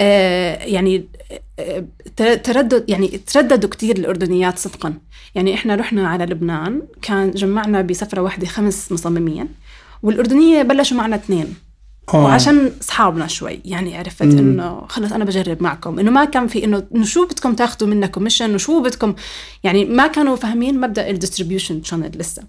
[0.00, 1.08] آه يعني
[1.58, 1.84] آه
[2.34, 4.94] تردد يعني ترددوا كثير الأردنيات صدقا.
[5.34, 9.48] يعني إحنا رحنا على لبنان كان جمعنا بسفرة واحدة خمس مصممين.
[10.02, 11.54] والأردنية بلشوا معنا اثنين.
[12.14, 12.24] أوه.
[12.24, 15.98] وعشان أصحابنا شوي يعني عرفت إنه خلص أنا بجرب معكم.
[15.98, 19.14] إنه ما كان في إنه إنه شو بدكم تاخذوا منا commission وشو بدكم
[19.64, 22.42] يعني ما كانوا فاهمين مبدأ ال distribution channel لسه.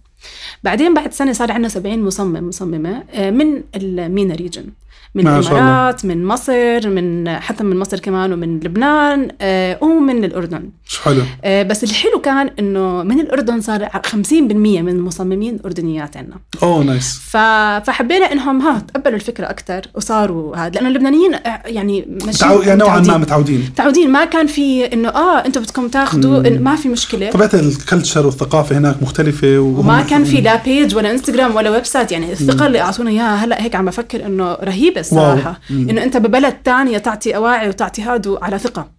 [0.64, 4.66] بعدين بعد سنة صار عندنا 70 مصمم مصممة آه، من ال MENA region
[5.16, 10.70] من الامارات من مصر من حتى من مصر كمان ومن لبنان آه ومن الأردن.
[11.04, 16.36] حلو؟ آه بس الحلو كان إنه من الأردن صار 50% من المصممين أردنيات عندنا.
[16.64, 22.62] أوه nice فحبينا إنهم ها تقبلوا الفكرة أكثر وصاروا هذا لأنه اللبنانيين آه، يعني متعو...
[22.62, 23.60] يعني نوعا ما متعودين.
[23.72, 24.12] متعودين.
[24.12, 27.30] ما كان في إنه آه أنتم بدكم تاخذوا ما في مشكلة.
[27.30, 32.12] طبيعة ال culture والثقافة هناك مختلفة وما كان في لا page ولا انستغرام ولا website
[32.12, 36.56] يعني الثقة اللي أعطونا إياها هلأ هيك عم بفكر إنه رهيبة الصراحه إنه أنت ببلد
[36.66, 38.92] ثانية تعطي أواعي وتعطي هادو على ثقة.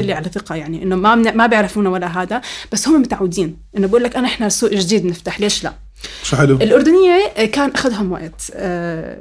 [0.00, 2.40] اللي على ثقة يعني إنه ما ما بيعرفونا ولا هذا
[2.72, 3.56] بس هم متعودين.
[3.76, 5.72] إنه بقول لك أنا إحنا سوق جديد نفتح ليش لا؟
[6.22, 9.16] شو حلو؟ الأردنية كان أخذهم وقت آه،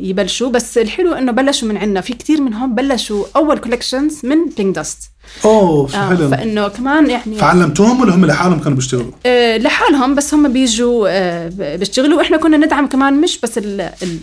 [0.00, 4.74] يبلشوا بس الحلو إنه بلشوا من عندنا في كثير منهم بلشوا أول collections من Pink
[4.74, 5.10] Dust
[5.44, 6.30] أوه شو آه، حلو.
[6.30, 11.76] فإنه كمان يعني فعلمتوهم ولا هم لحالهم كانوا بيشتغلوا؟ آه لحالهم بس هم بيجوا آه
[11.76, 12.18] بيشتغلوا.
[12.18, 13.60] وإحنا كنا ندعم كمان مش بس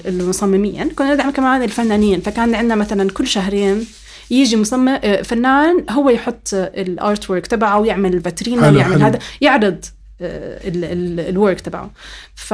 [0.05, 2.21] المصممين كنا ندعم كمان الفنانين.
[2.21, 3.85] فكان عندنا مثلا كل شهرين
[4.31, 9.85] يجي مصمم آه، فنان هو يحط الارت ورك تبعه ويعمل فاترينا ويعمل هذا يعرض.
[10.21, 11.91] الورك تبعه.
[12.35, 12.53] ف...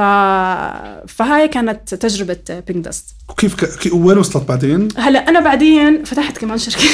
[1.10, 3.92] فهاي كانت تجربة بينك داست وكيف ك...
[3.92, 6.82] وين وصلت بعدين؟ هلا أنا بعدين فتحت كمان شركة.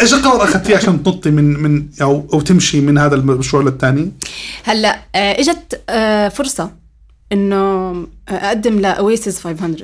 [0.00, 4.12] إيش القرار أخذتيه عشان تنطي من من أو أو تمشي من هذا المشروع للثاني؟
[4.64, 6.70] هلا آه، إجت آه، فرصة
[7.32, 9.76] إنه أقدم لاويسيس 500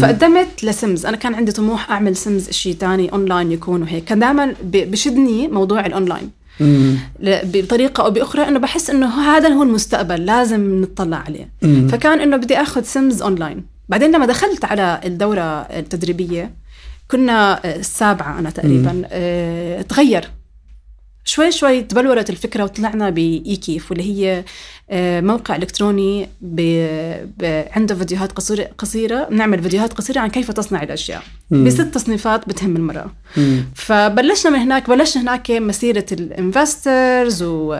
[0.00, 4.04] فقدمت لسمز أنا كان عندي طموح أعمل سمز شيء ثاني اونلاين يكون وهيك.
[4.04, 6.30] كان دائما بشدني موضوع الاونلاين
[7.44, 11.50] بطريقة أو بأخرى إنه بحس إنه هذا هو المستقبل لازم نطلع عليه.
[11.62, 11.88] مم.
[11.88, 16.54] فكان إنه بدي آخذ Seems online بعدين لما دخلت على الدورة التدريبية
[17.10, 20.30] كنا السابعة أنا تقريبا آه تغير.
[21.26, 24.44] شوي شوي تبلورت الفكرة وطلعنا باي كيف واللي هي
[24.90, 26.60] آه، موقع إلكتروني ب...
[27.38, 27.64] ب...
[27.72, 31.64] عنده فيديوهات قصيره قصيرة بنعمل فيديوهات قصيرة عن كيف تصنع الأشياء مم.
[31.64, 33.64] بست تصنيفات بتهم المراه مم.
[33.74, 37.76] فبلشنا من هناك بلشنا هناك مسيرة ال investors و...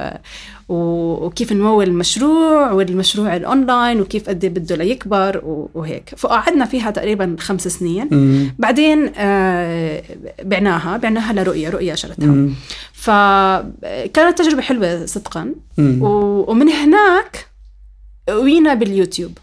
[0.68, 5.40] وكيف نمول المشروع والمشروع الاونلاين وكيف قد إيه بده ليكبر
[5.74, 8.54] وهيك فقعدنا فيها تقريبا خمس سنين مم.
[8.58, 10.02] بعدين آه
[10.42, 12.48] بعناها بعناها لرؤية رؤية شرتها
[13.06, 15.54] فكانت تجربة حلوة صدقا.
[15.78, 17.46] ومن هناك
[18.30, 19.38] وينا باليوتيوب.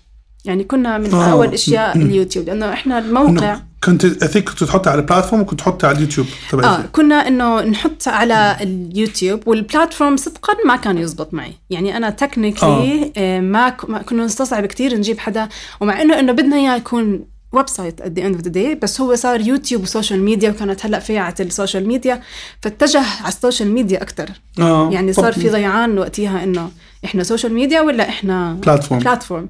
[0.46, 1.32] يعني كنا من آه.
[1.32, 5.88] أول أشياء اليوتيوب لأنه إحنا الموقع كنت اثيك كنت تحطها على ال platform وكنت تحطها
[5.88, 6.66] على اليوتيوب تبعي.
[6.66, 11.54] آه كنا إنه نحط على اليوتيوب وال platform صدقا ما كان يزبط معي.
[11.70, 13.40] يعني أنا technically آه.
[13.40, 13.70] ما
[14.06, 15.50] كنا نستصعب كثير نجيب حدا
[15.82, 19.16] ومع انه إنه بدنا إياه يكون website at the end of the day بس هو
[19.16, 22.22] صار يوتيوب و social media وكانت هلأ فيعة ال social media
[22.62, 24.90] فاتجه على ال social media أكثر آه.
[24.92, 26.72] يعني صار في ضيعان وقتها إنه
[27.06, 29.50] إحنا social media ولا إحنا platform platform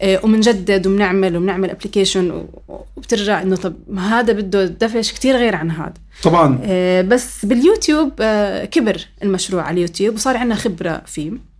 [0.00, 2.46] آه وبنجدد وبنعمل وبنعمل application
[2.96, 5.94] وبترجع إنه طب ما هذا بده دفش كتير غير عن هذا.
[6.22, 6.58] طبعا.
[6.64, 11.53] آه بس باليوتيوب آه كبر المشروع على اليوتيوب وصار عندنا خبرة فيه.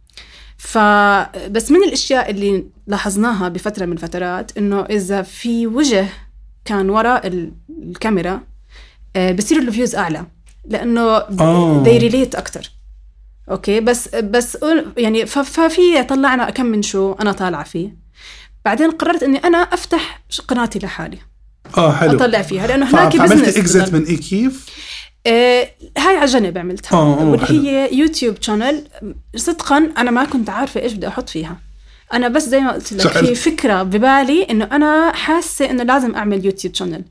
[0.64, 6.08] فبس من الأشياء اللي لاحظناها بفترة من فترات إنه إذا في وجه
[6.64, 7.26] كان وراء
[7.82, 8.40] الكاميرا
[9.16, 10.26] آه، بصير ال views أعلى
[10.68, 11.22] لأنه
[11.82, 12.70] they relate أكثر
[13.50, 14.58] okay؟ بس بس
[14.96, 17.96] يعني ففي طلعنا كم من شو أنا طالعة فيه.
[18.64, 21.18] بعدين قررت إني أنا أفتح قناتي لحالي.
[21.76, 22.16] آه حلو.
[22.16, 24.66] أطلع فيها لأنه هناك business exit من اي كيف
[25.26, 26.96] آه هاي على جنب عملتها.
[26.98, 28.84] آه واللي هي يوتيوب channel
[29.36, 31.56] صدقا أنا ما كنت عارفة إيش بدي أحط فيها.
[32.12, 36.44] أنا بس زي ما قلت لك في فكرة ببالي إنه أنا حاسة إنه لازم أعمل
[36.44, 37.02] يوتيوب channel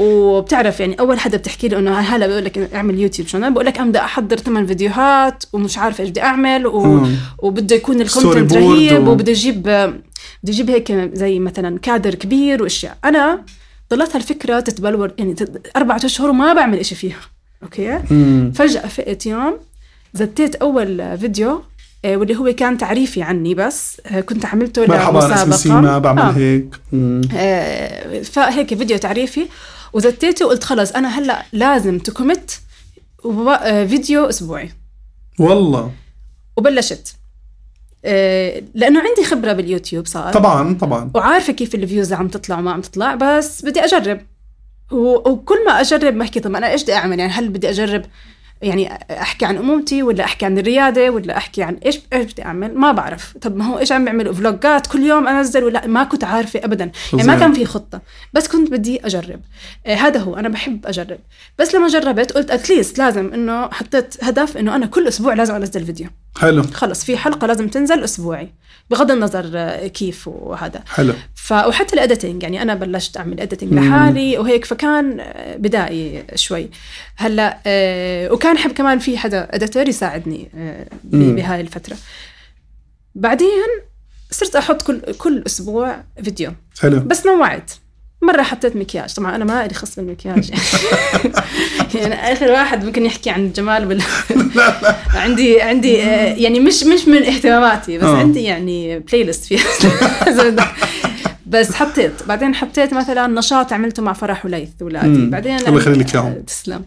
[0.00, 3.78] وبتعرف يعني أول حدا بتحكي له إنه هلا بقول لك أعمل يوتيوب channel بقول لك
[3.78, 7.06] أنا بدي أحضر ثمان فيديوهات ومش عارفة إيش بدي أعمل و...
[7.38, 9.10] وبده يكون ال content رهيب و...
[9.10, 10.02] وبده يجيب بده
[10.44, 12.98] يجيب هيك زي مثلا كادر كبير وأشياء.
[13.04, 13.44] أنا
[13.90, 15.34] ضلت هالفكره تتبلور يعني
[15.76, 17.20] أربعة أشهر وما بعمل إشي فيها.
[17.62, 18.52] okay؟ مم.
[18.54, 19.58] فجأة فقت يوم
[20.14, 21.62] زتيت أول فيديو
[22.04, 26.30] آه، واللي هو كان تعريفي عني بس آه، كنت عملته مرحبا سيما بعمل آه.
[26.30, 26.74] هيك
[27.34, 29.46] آه فهيك فيديو تعريفي
[29.92, 32.60] وزتيته وقلت خلص أنا هلأ لازم ت commit
[33.86, 34.70] فيديو أسبوعي.
[35.38, 35.92] والله.
[36.56, 37.16] وبلشت.
[38.74, 40.32] لأنه عندي خبرة باليوتيوب صار.
[40.32, 41.10] طبعا طبعا.
[41.14, 44.20] وعارفة كيف ال views عم تطلع وما عم تطلع بس بدي أجرب.
[44.92, 48.02] وكل ما أجرب بحكي طب أنا إيش بدي أعمل؟ يعني هل بدي أجرب
[48.62, 52.74] يعني أحكي عن أمومتي ولا أحكي عن الريادة ولا أحكي عن إيش إيش بدي أعمل؟
[52.74, 53.36] ما بعرف.
[53.40, 56.90] طب ما هو إيش عم بيعملوا؟ vlogات كل يوم أنزل ولا؟ ما كنت عارفة ابدا.
[57.12, 58.00] يعني ما كان في خطة.
[58.32, 59.40] بس كنت بدي أجرب.
[59.86, 60.36] آه هذا هو.
[60.36, 61.18] أنا بحب أجرب.
[61.58, 65.54] بس لما جربت قلت at least لازم إنه حطيت هدف إنه أنا كل أسبوع لازم
[65.54, 66.08] أنزل فيديو.
[66.38, 66.62] حلو.
[66.62, 68.52] خلص في حلقة لازم تنزل أسبوعي
[68.90, 70.82] بغض النظر آه، كيف وهذا.
[70.88, 71.12] حلو.
[71.34, 76.70] ف وحتى ال editing يعني أنا بلشت أعمل editing لحالي وهيك فكان آه، بدائي شوي.
[77.16, 81.96] هلأ آه وكان حب كمان في حدا editor يساعدني آه بهاي الفترة.
[83.14, 83.66] بعدين
[84.30, 86.52] صرت أحط كل كل أسبوع فيديو.
[86.80, 87.00] حلو.
[87.00, 87.70] بس نوعت.
[88.26, 89.14] مرة حطيت مكياج.
[89.14, 90.50] طبعا أنا ما لي خص بالمكياج.
[91.94, 94.02] يعني آخر واحد ممكن يحكي عن الجمال بال...
[95.24, 98.16] عندي عندي آه، يعني مش مش من اهتماماتي بس آه.
[98.16, 99.64] عندي يعني بلاي ليست فيها
[101.46, 102.22] بس حطيت.
[102.28, 105.26] بعدين حطيت مثلا نشاط عملته مع فرح وليث ولادي.
[105.26, 106.42] بعدين الله يخلي لك إياهم.
[106.46, 106.84] تسلم.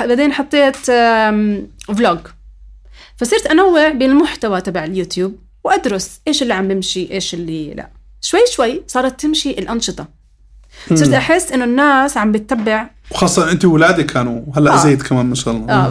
[0.00, 0.76] بعدين حطيت
[1.96, 2.18] vlog
[3.16, 7.90] فصرت أنوع بين المحتوى تبع اليوتيوب وأدرس إيش اللي عم بمشي إيش اللي لا.
[8.20, 10.23] شوي شوي صارت تمشي الأنشطة.
[10.94, 14.76] صرت أحس إنه الناس عم بتتبع وخاصة أنت واولادك كانوا هلأ آه.
[14.76, 15.72] زيد كمان ما شاء الله.
[15.86, 15.90] آه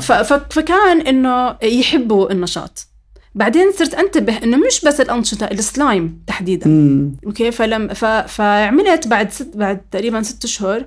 [0.50, 2.88] فكان إنه يحبوا النشاط.
[3.36, 6.68] بعدين صرت أنتبه إنه مش بس الأنشطة السلايم تحديدا.
[6.68, 7.16] مم.
[7.26, 8.06] okay؟ فلم ف...
[8.06, 10.86] فعملت بعد ست بعد تقريبا ست أشهر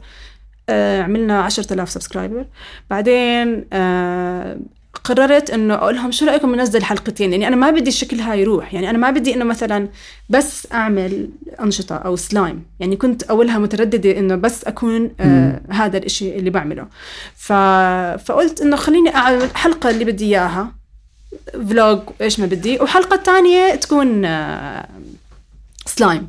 [0.69, 2.47] آه عملنا 10000 subscriber.
[2.91, 4.57] بعدين آه
[5.05, 8.75] قررت إنه أقول لهم شو رأيكم ننزل حلقتين؟ يعني أنا ما بدي الشكل هاي يروح.
[8.75, 9.89] يعني أنا ما بدي إنه مثلا
[10.29, 11.29] بس أعمل
[11.61, 16.87] أنشطة أو سلايم يعني كنت أولها مترددة إنه بس أكون آه هذا الإشي اللي بعمله.
[17.37, 17.53] ف...
[18.27, 20.73] فقلت إنه خليني أعمل حلقة اللي بدي إياها
[21.53, 24.89] vlog إيش ما بدي وحلقة تانية تكون آه
[25.87, 26.29] سلايم.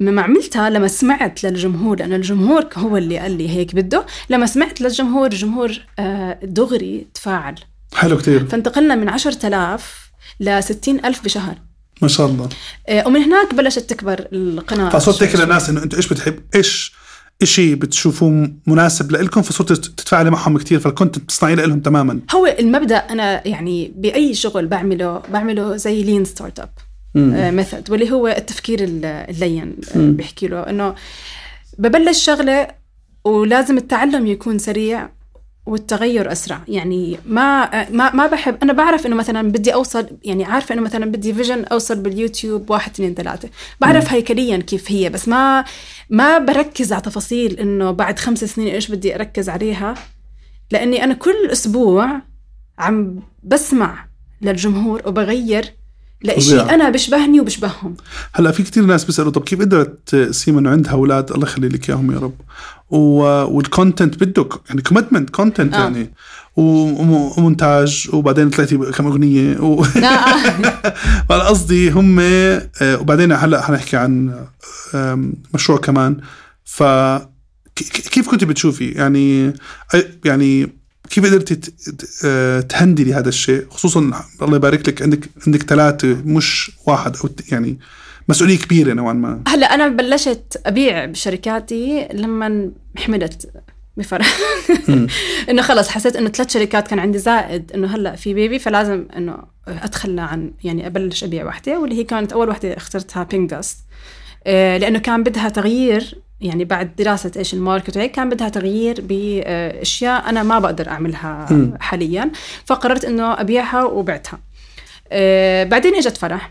[0.00, 4.06] لما عملتها لما سمعت للجمهور لأن الجمهور هو اللي قال لي هيك بده.
[4.30, 7.54] لما سمعت للجمهور الجمهور آه، دغري تفاعل.
[7.94, 8.46] حلو كتير.
[8.46, 11.54] فانتقلنا من 10000 ل 60000 بشهر.
[12.02, 12.48] ما شاء الله.
[12.88, 14.88] آه، ومن هناك بلشت تكبر القناة.
[14.90, 15.36] فصرت تحكي.
[15.36, 16.92] للناس إنه أنتوا إيش بتحب؟ إيش
[17.42, 22.20] إشي بتشوفوه مناسب لكم فصرت تتفاعلي معهم كتير فال content بتصنعيه لهم تماما.
[22.34, 26.70] هو المبدأ أنا يعني بأي شغل بعمله بعمله زي lean startup.
[27.50, 30.60] method واللي هو التفكير ال- ال lean آه، بيحكي له.
[30.60, 30.94] إنه
[31.78, 32.68] ببلش شغلة
[33.24, 35.08] ولازم التعلم يكون سريع
[35.66, 36.60] والتغير أسرع.
[36.68, 41.06] يعني ما ما ما بحب أنا بعرف إنه مثلا بدي أوصل يعني عارفة إنه مثلا
[41.10, 43.48] بدي vision أوصل باليوتيوب واحد اثنين ثلاثة.
[43.80, 45.64] بعرف هيكليا كيف هي بس ما
[46.10, 49.94] ما بركز على تفاصيل إنه بعد خمس سنين إيش بدي أركز عليها.
[50.70, 52.20] لأني أنا كل أسبوع
[52.78, 54.06] عم بسمع
[54.42, 55.72] للجمهور وبغير
[56.22, 56.60] لإشي.
[56.60, 57.96] أنا بشبهني وبشبههم.
[58.32, 61.90] هلا في كتير ناس بيسألوا طب كيف قدرت سيما انه عندها أولاد الله يخلي لك
[61.90, 62.34] إياهم يا رب.
[62.90, 62.98] و...
[63.56, 65.78] وال content بدك يعني commitment content آه.
[65.78, 66.12] يعني.
[66.56, 69.58] ومونتاج وبعدين طلعتي كم أغنية.
[69.60, 69.82] و...
[71.28, 74.44] فانا قصدي هم آه، وبعدين هلا حنحكي عن
[75.54, 76.16] مشروع كمان.
[76.64, 76.82] ف
[78.10, 79.52] كيف كنت بتشوفي؟ يعني
[80.24, 80.68] يعني
[81.10, 81.60] كيف قدرتي
[82.24, 84.00] آه، تهندلي هذا الشيء؟ خصوصا
[84.42, 87.78] الله يبارك لك عندك عندك ثلاثة مش واحد أو يعني
[88.28, 89.42] مسؤولية كبيرة نوعا ما.
[89.48, 93.50] هلأ أنا بلشت أبيع بشركاتي لما حملت
[93.96, 94.38] بفرح.
[95.50, 99.38] إنه خلص حسيت إنه ثلاث شركات كان عندي زائد إنه هلأ في بيبي فلازم إنه
[99.68, 103.78] اتخلى عن يعني أبلش أبيع وحدة واللي هي كانت أول وحدة اخترتها بينك داست
[104.46, 110.28] لأنه كان بدها تغيير يعني بعد دراسة إيش ال market وهيك كان بدها تغيير بأشياء
[110.28, 111.46] أنا ما بقدر أعملها.
[111.80, 112.30] حاليا
[112.64, 114.38] فقررت إنه أبيعها وبعتها.
[115.12, 116.50] آه، بعدين إجت فرح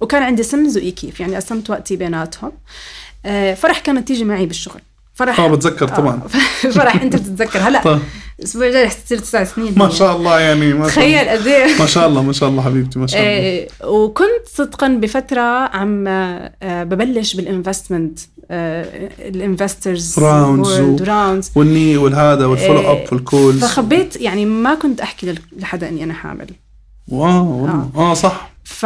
[0.00, 2.52] وكان عندي سمز واي كيف يعني قسمت وقتي بيناتهم.
[3.26, 4.80] آه، فرح كانت تيجي معي بالشغل.
[5.14, 6.22] فرح آه بتذكر طبعا.
[6.64, 7.58] آه، فرح أنت بتتذكر.
[7.58, 8.00] هلأ طيب.
[8.40, 9.88] الأسبوع الجاي رح تصير تسع سنين ما.
[9.88, 11.78] شاء الله يعني ما شاء تخيل قد إيه.
[11.80, 13.66] ما شاء الله ما شاء الله حبيبتي ما شاء الله.
[13.82, 15.40] آه، وكنت صدقا بفترة
[15.76, 18.18] عم آه، ببلش بال investment
[19.18, 20.22] ال investors و-
[21.04, 26.04] rounds والني والهذا وال follow up وال calls فخبيت يعني ما كنت أحكي لحدا إني
[26.04, 26.46] أنا حامل.
[27.10, 27.68] واو.
[27.96, 28.14] آه.
[28.14, 28.50] صح.
[28.64, 28.82] ف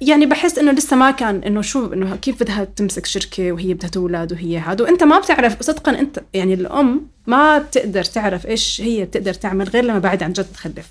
[0.00, 3.90] يعني بحس إنه لسه ما كان إنه شو إنه كيف بدها تمسك شركة وهي بدها
[3.90, 4.84] تولد وهي هذا.
[4.84, 9.84] وأنت ما بتعرف صدقا أنت يعني الأم ما بتقدر تعرف إيش هي بتقدر تعمل غير
[9.84, 10.86] لما بعد عن جد تخلف.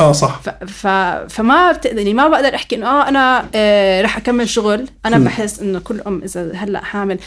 [0.00, 0.40] آه صح.
[0.42, 0.48] ف...
[0.48, 0.86] ف...
[1.34, 4.88] فما بتقدر يعني ما بقدر أحكي إنه آه أنا آه رح أكمل شغل.
[5.06, 5.24] أنا مم.
[5.24, 7.18] بحس إنه كل أم إذا هلأ حامل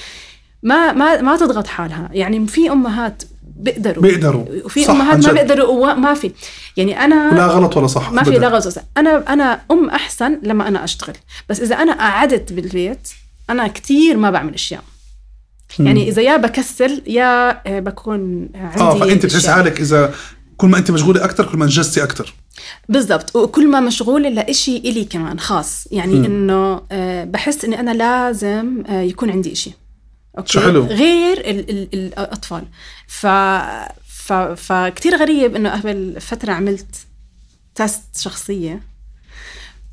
[0.63, 2.09] ما ما ما تضغط حالها.
[2.13, 3.23] يعني في أمهات
[3.59, 4.45] بيقدروا بيقدروا.
[4.65, 5.31] وفي أمهات ما.
[5.33, 6.31] بيقدروا وما في
[6.77, 8.31] يعني أنا لا غلط ولا صح ما في.
[8.31, 8.81] لغز وصح.
[8.97, 11.15] أنا أنا أم أحسن لما أنا أشتغل
[11.49, 13.09] بس إذا أنا قعدت بالبيت
[13.49, 14.83] أنا كتير ما بعمل أشياء.
[15.79, 19.47] يعني إذا يا بكسل يا آه، بكون عندي آه فأنت بتحس.
[19.47, 20.13] حالك إذا
[20.57, 22.33] كل ما أنت مشغولة أكثر كل ما أنجزتي أكثر
[22.89, 26.13] بالضبط وكل ما مشغولة لإشي إلي كمان خاص يعني.
[26.13, 29.71] إنه آه، بحس إني أنا لازم آه، يكون عندي إشي
[30.37, 30.83] أوكي شو حلو.
[30.83, 32.63] غير ال ال الأطفال
[33.07, 33.27] ف
[34.07, 36.95] ف فكتير غريب إنه قبل فترة عملت
[37.75, 38.81] تست شخصية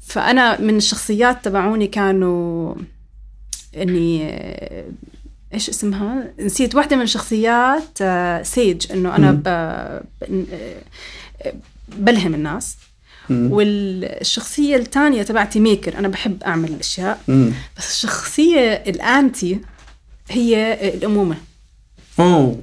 [0.01, 2.75] فأنا من الشخصيات تبعوني كانوا
[3.77, 4.85] إني آه،
[5.55, 9.31] إيش اسمها؟ نسيت واحدة من الشخصيات آه، سيج إنه أنا
[11.88, 12.77] بلهم الناس
[13.31, 13.53] مم.
[13.53, 17.53] والشخصية الثانية تبعتي ميكر أنا بحب أعمل الأشياء مم.
[17.79, 19.61] بس الشخصية الأنتي
[20.31, 21.37] هي الأمومة
[22.19, 22.61] أوه.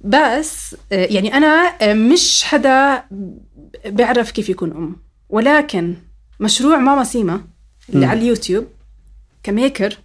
[0.00, 3.04] بس يعني أنا آه، مش حدا
[3.86, 4.96] بيعرف كيف يكون أم
[5.28, 5.94] ولكن
[6.40, 7.40] مشروع ماما سيما
[7.88, 8.10] اللي مم.
[8.10, 8.66] على اليوتيوب
[9.42, 9.98] كميكر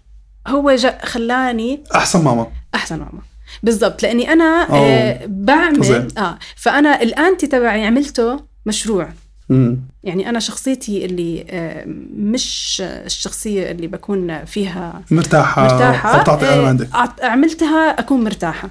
[0.47, 3.21] هو خلاني أحسن ماما أحسن ماما
[3.63, 4.77] بالضبط لأني أنا أوه.
[4.77, 5.27] آه فظيع.
[5.27, 9.09] بعمل آه فأنا الانتي تبعي عملته مشروع.
[10.03, 11.83] يعني أنا شخصيتي اللي آه
[12.17, 15.01] مش الشخصية اللي بكون فيها
[15.67, 16.63] مرتاحة مرتاحة.
[16.93, 18.69] أعط- عملتها أكون مرتاحة.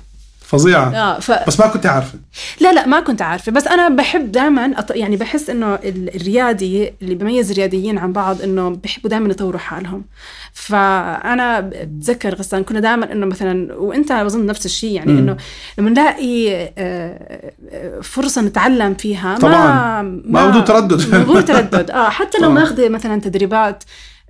[0.51, 1.47] فظيعة آه ف...
[1.47, 2.19] بس ما كنت عارفة
[2.61, 4.91] لا لا ما كنت عارفة بس أنا بحب دائما أط...
[4.91, 10.05] يعني بحس إنه ال- الريادي اللي بميز الرياديين عن بعض إنه بحبوا دائما يطوروا حالهم
[10.53, 15.11] فأنا بتذكر غسان كنا دائما إنه مثلا وإنت بظن نفس الشيء يعني.
[15.13, 15.37] إنه
[15.79, 20.03] لما نلاقي آه، آه، فرصة نتعلم فيها طبعاً.
[20.25, 21.09] ما بدون تردد.
[21.15, 22.51] ما بدون تردد آه حتى لو.
[22.51, 23.85] ماخذة مثلا تدريبات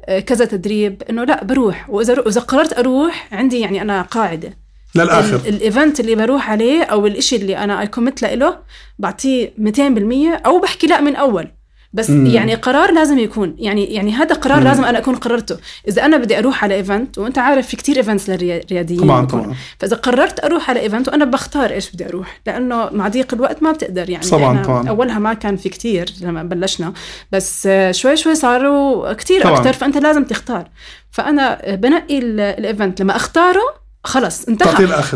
[0.07, 4.57] آه، كذا تدريب إنه لا بروح وإذا وإذا قررت أروح عندي يعني أنا قاعدة
[4.95, 8.59] للآخر ال- ال event اللي بروح عليه أو الإشي اللي أنا I commit له
[8.99, 11.49] بعطيه 200% أو بحكي لا من أول
[11.93, 12.27] بس مم.
[12.27, 14.65] يعني قرار لازم يكون يعني يعني هذا قرار مم.
[14.65, 15.57] لازم أنا أكون قررته
[15.89, 19.43] إذا أنا بدي أروح على event وأنت عارف في كتير events للرياضيين طبعا بكون.
[19.43, 23.63] طبعا فإذا قررت أروح على إيفنت وأنا بختار إيش بدي أروح لأنه مع ضيق الوقت
[23.63, 24.89] ما بتقدر يعني طبعاً، طبعاً.
[24.89, 26.93] أولها ما كان في كتير لما بلشنا
[27.33, 29.59] بس شوي شوي صاروا كتير طبعاً.
[29.59, 30.69] أكثر فأنت لازم تختار
[31.11, 34.69] فأنا بنقي ال- ال event لما أختاره خلص انتهى.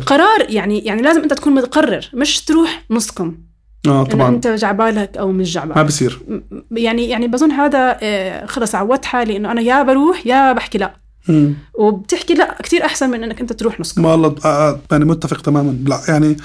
[0.06, 3.38] قرار يعني يعني لازم انت تكون مقرر مش تروح نص كم.
[3.86, 4.28] آه طبعا.
[4.28, 6.40] انت جعبالك أو مش ما جعبالك بصير م-
[6.76, 11.03] يعني يعني بظن هذا آه، خلص عودت حالي إنه أنا يا بروح يا بحكي لا.
[11.28, 11.54] مم.
[11.74, 15.78] وبتحكي لا كتير أحسن من إنك أنت تروح نصكم والله آه، آه، يعني متفق تماما.
[15.88, 16.36] لا يعني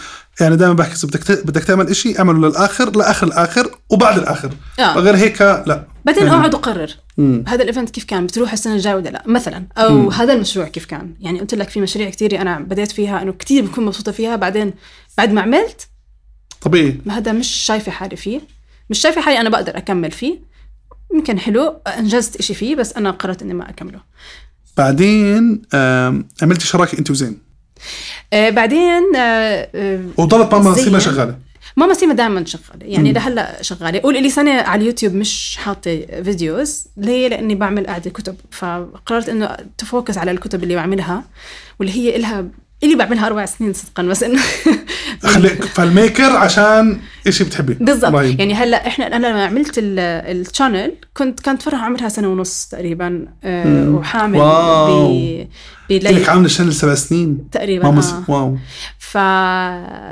[0.41, 4.51] يعني دائما بحكي بدك بدك تعمل إشي أعمله للآخر لآخر الآخر وبعد الآخر.
[4.79, 4.93] آه.
[4.99, 5.87] غير هيك لا.
[6.05, 7.43] بعدين يعني- اقعد اقرر مم.
[7.47, 9.67] هذا الإيفنت كيف كان؟ بتروح السنة الجاية ولا لا؟ مثلا.
[9.77, 10.09] أو مم.
[10.09, 13.65] هذا المشروع كيف كان؟ يعني قلت لك في مشاريع كتير أنا بديت فيها إنه كتير
[13.65, 14.35] بكون مبسوطة فيها.
[14.35, 14.73] بعدين
[15.17, 15.87] بعد ما عملت
[16.61, 17.01] طبيعي.
[17.05, 18.41] ما هذا مش شايفة حالي فيه.
[18.89, 20.49] مش شايفة حالي أنا بقدر أكمل فيه.
[21.13, 23.99] يمكن حلو أنجزت إشي فيه بس أنا قررت إني ما أكمله.
[24.79, 27.37] بعدين آم، عملتي شراكة انت وزين.
[28.33, 30.75] آه بعدين آه آه وضلت ماما.
[30.75, 31.37] سيما شغالة.
[31.77, 32.85] ماما سيما دائما شغالة.
[32.85, 33.11] يعني.
[33.11, 33.99] لهلأ شغالة.
[33.99, 36.87] صار لي سنة على اليوتيوب مش حاطة videos.
[36.97, 38.35] ليه؟ لأني بعمل قاعدة كتب.
[38.51, 41.23] فقررت إنه ت focus على الكتب اللي بعملها
[41.79, 42.45] واللي هي إلها
[42.83, 44.41] اللي بعملها أربع سنين صدقا بس إنه
[45.23, 48.39] خليك فالميكر عشان إشي بتحبيه بالضبط رهيب.
[48.39, 53.27] يعني هلأ إحنا أنا لما عملت ال channel كنت كانت فرح عمرها سنة ونص تقريبا
[53.43, 53.95] مم.
[53.95, 55.13] وحامل wow.
[55.89, 58.31] ب لك عاملة ال channel سبع سنين تقريبا ماما آه.
[58.31, 58.57] wow
[58.99, 59.15] ف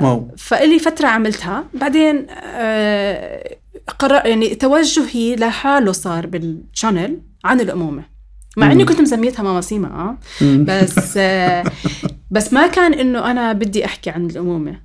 [0.04, 0.34] wow.
[0.38, 3.56] فإلي فترة عملتها بعدين آه،
[3.98, 8.17] قرر يعني توجهي لحاله صار بال channel عن الأمومة
[8.58, 8.72] مع.
[8.72, 10.16] إني كنت مسميتها ماما سيما آه.
[10.42, 11.64] بس آه،
[12.30, 14.80] بس ما كان إنه أنا بدي أحكي عن الأمومة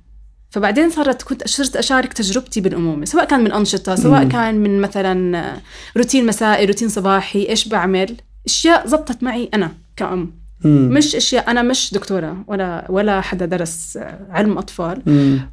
[0.50, 4.28] فبعدين صارت كنت صرت أشارك تجربتي بالأمومة سواء كان من أنشطة سواء.
[4.28, 5.60] كان من مثلا آه،
[5.96, 10.44] روتين مسائي روتين صباحي إيش بعمل أشياء زبطت معي أنا كأم.
[10.64, 13.98] مش أشياء أنا مش دكتورة ولا ولا حدا درس
[14.30, 15.02] علم أطفال.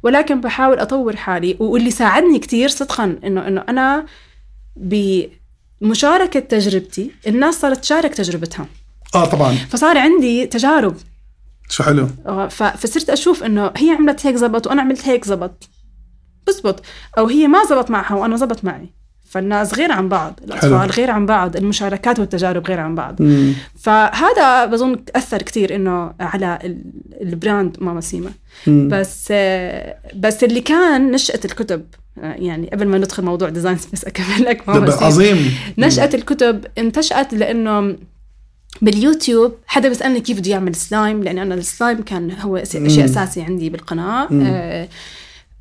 [0.02, 4.06] ولكن بحاول أطور حالي واللي ساعدني كتير صدقا إنه إنه أنا
[5.82, 8.66] بمشاركه تجربتي الناس صارت تشارك تجربتها.
[9.14, 9.54] آه طبعا.
[9.54, 10.96] فصار عندي تجارب.
[11.68, 12.08] شو حلو.
[12.26, 15.68] آه، فصرت أشوف إنه هي عملت هيك زبط وأنا عملت هيك زبط.
[16.46, 16.82] بزبط.
[17.18, 18.88] أو هي ما زبط معها وأنا زبط معي.
[19.32, 20.90] فالناس غير عن بعض الأطفال حلو.
[20.90, 23.52] غير عن بعض المشاركات والتجارب غير عن بعض مم.
[23.80, 26.84] فهذا بظن أثر كثير إنه على ال-
[27.22, 28.30] البراند ماما سيما
[28.66, 28.88] مم.
[28.92, 29.32] بس
[30.16, 31.82] بس اللي كان نشأة الكتب
[32.16, 37.34] يعني قبل ما ندخل موضوع design space أكمل لك ماما سيما عظيم نشأة الكتب انتشأت
[37.34, 37.96] لأنه
[38.82, 42.62] باليوتيوب حدا بيسألني كيف بده يعمل سلايم لأن أنا السلايم كان هو.
[42.64, 44.42] شيء أساسي عندي بالقناة مم.
[44.46, 44.88] آه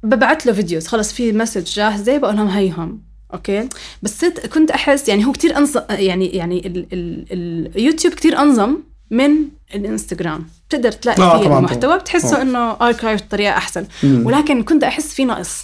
[0.03, 3.01] ببعت له videos خلص في message جاهزة بقول لهم هيهم
[3.33, 3.69] okay؟
[4.01, 8.77] بس كنت أحس يعني هو كتير انظم يعني يعني ال ال اليوتيوب كتير أنظم
[9.11, 9.31] من
[9.75, 10.47] الإنستغرام.
[10.69, 11.59] بتقدر آه، تلاقي طبعاً، فيه طبعاً.
[11.59, 12.41] المحتوى بتحسه آه.
[12.41, 13.85] إنه archive بطريقة أحسن.
[14.03, 14.25] مم.
[14.25, 15.63] ولكن كنت أحس في نقص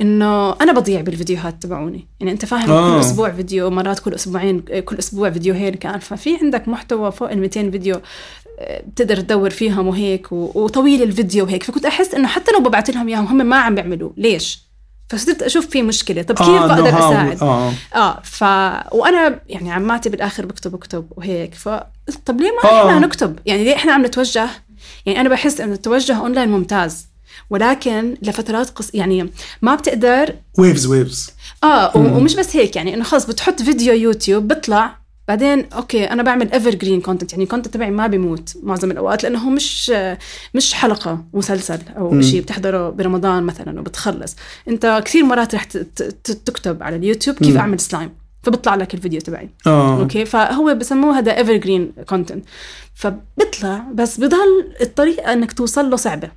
[0.00, 2.08] إنه أنا بضيع بالفيديوهات تبعوني.
[2.20, 2.94] يعني أنت فاهم آه.
[2.94, 5.98] كل أسبوع فيديو مرات كل أسبوعين كل أسبوع فيديوهين كان.
[5.98, 8.00] ففي عندك محتوى فوق ال 200 فيديو
[8.58, 11.62] آه، بتقدر تدور فيهم وهيك وطويل الفيديو وهيك.
[11.62, 14.71] فكنت أحس إنه حتى لو ببعث لهم إياهم هم ما عم بيعملوا ليش؟
[15.12, 16.22] فصرت أشوف في مشكلة.
[16.22, 17.72] طب كيف آه، بقدر know how- أساعد؟ آه.
[17.94, 18.42] آه ف
[18.94, 21.54] وأنا يعني عماتي بالآخر بكتب بكتب وهيك.
[21.54, 21.68] ف
[22.26, 22.88] طب ليه ما آه.
[22.88, 24.48] إحنا نكتب؟ يعني ليه إحنا عم نتوجه؟
[25.06, 27.06] يعني أنا بحس إنه التوجه اونلاين ممتاز
[27.50, 29.30] ولكن لفترات قص يعني
[29.62, 31.30] ما بتقدر waves waves
[31.64, 34.96] آه ومش بس هيك يعني إنه خلص بتحط فيديو يوتيوب بيطلع
[35.32, 39.38] بعدين okay أنا بعمل evergreen content يعني ال content تبعي ما بيموت معظم الأوقات لأنه
[39.38, 39.92] هو مش
[40.54, 44.36] مش حلقة مسلسل أو شيء بتحضره برمضان مثلا وبتخلص.
[44.68, 45.64] أنت كثير مرات رح
[46.44, 48.10] تكتب على اليوتيوب كيف أعمل سلايم
[48.42, 49.48] فبيطلع لك الفيديو تبعي.
[49.66, 50.00] آه.
[50.00, 52.44] okay؟ فهو بسموه هذا evergreen content
[52.94, 56.30] فبيطلع بس بضل الطريقة إنك توصل له صعبة.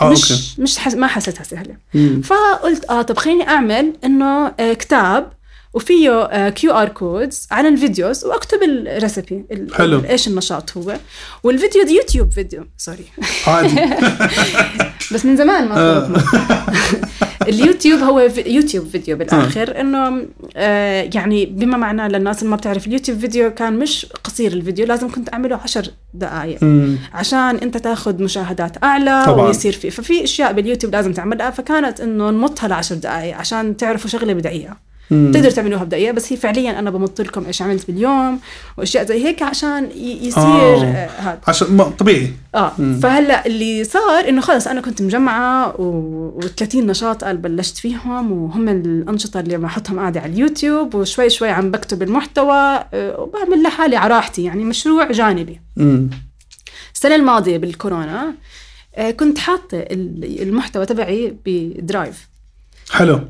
[0.00, 0.62] آه مش okay.
[0.62, 0.94] مش حس...
[0.94, 1.76] ما حسيتها سهلة.
[1.94, 2.20] مم.
[2.22, 5.32] فقلت آه طب خليني أعمل إنه آه كتاب
[5.74, 10.02] وفيه QR codes على ال videos وأكتب ال recipe ال- حلو.
[10.10, 10.96] إيش النشاط هو.
[11.42, 12.64] والفيديو دي YouTube video.
[12.76, 13.04] sorry
[13.46, 13.74] عادي.
[15.14, 16.10] بس من زمان ما آه.
[17.48, 19.80] اليوتيوب هو في YouTube video بالآخر.
[19.80, 20.22] إنه
[20.56, 24.86] آه يعني بما معناه للناس اللي ما بتعرف ال YouTube video كان مش قصير الفيديو.
[24.86, 26.98] لازم كنت أعمله عشر دقائق مم.
[27.12, 29.46] عشان أنت تاخذ مشاهدات أعلى طبعاً.
[29.46, 29.90] ويصير في.
[29.90, 31.50] ففي أشياء باليوتيوب لازم تعملها.
[31.50, 35.32] فكانت إنه نمطها لعشر دقائق عشان تعرفوا شغلة بدقيقه مم.
[35.34, 38.40] تقدر تعملوها بدقيقة بس هي فعليا أنا بمط لكم إيش عملت باليوم
[38.78, 40.84] وأشياء زي هيك عشان يصير آه.
[40.84, 47.24] آه، هذا عشان طبيعي آه فهلأ اللي صار إنه خلص أنا كنت مجمعة و30 نشاط
[47.24, 52.84] قال بلشت فيهم وهم الأنشطة اللي بحطهم قاعدة على اليوتيوب وشوي شوي عم بكتب المحتوى
[52.94, 56.10] آه، وبعمل لحالي على راحتي يعني مشروع جانبي مم.
[56.94, 58.34] السنة الماضية بالكورونا
[58.96, 62.29] آه، كنت حاطة ال- المحتوى تبعي بدرايف
[62.90, 63.20] حلو.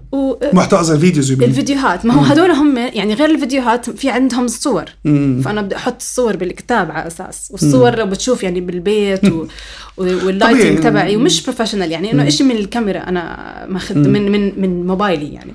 [0.53, 4.45] محتوى زي ال videos يمين والفيديوهات ما هو هدول هم يعني غير الفيديوهات في عندهم
[4.45, 5.41] الصور مم.
[5.45, 7.49] فأنا بدي أحط الصور بالكتاب على أساس.
[7.51, 9.29] والصور لو بتشوف يعني بالبيت و...
[9.39, 9.47] و-
[10.27, 10.81] وال lighting.
[10.83, 15.53] تبعي ومش professional يعني إنه شيء من الكاميرا أنا ماخذ من من من موبايلي يعني.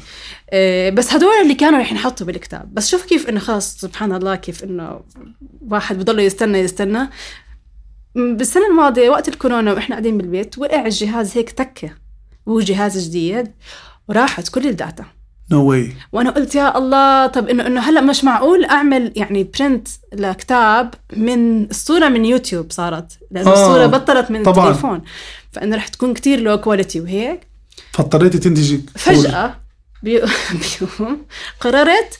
[0.49, 2.73] آه، بس هدول اللي كانوا رح ينحطوا بالكتاب.
[2.73, 4.99] بس شوف كيف إنه خلاص سبحان الله كيف إنه
[5.69, 7.09] واحد بضل يستنى يستنى.
[8.15, 11.89] بالسنة الماضية وقت الكورونا وإحنا قاعدين بالبيت وقع الجهاز هيك تكة.
[12.45, 13.47] وهو جهاز جديد.
[14.09, 15.05] وراحت كل ال data.
[15.51, 19.88] no way وأنا قلت يا الله طب انه إنه هلأ مش معقول أعمل يعني print
[20.13, 23.19] لكتاب من الصورة من يوتيوب صارت.
[23.31, 24.67] لأنه آه، الصورة بطلت من طبعاً.
[24.69, 25.01] التليفون.
[25.51, 27.39] فإنه رح تكون كتير low quality وهيك.
[27.91, 29.55] فاضطريتي تنتجي فجأة
[30.03, 30.21] بي-
[30.99, 31.25] بيوم
[31.59, 32.19] قررت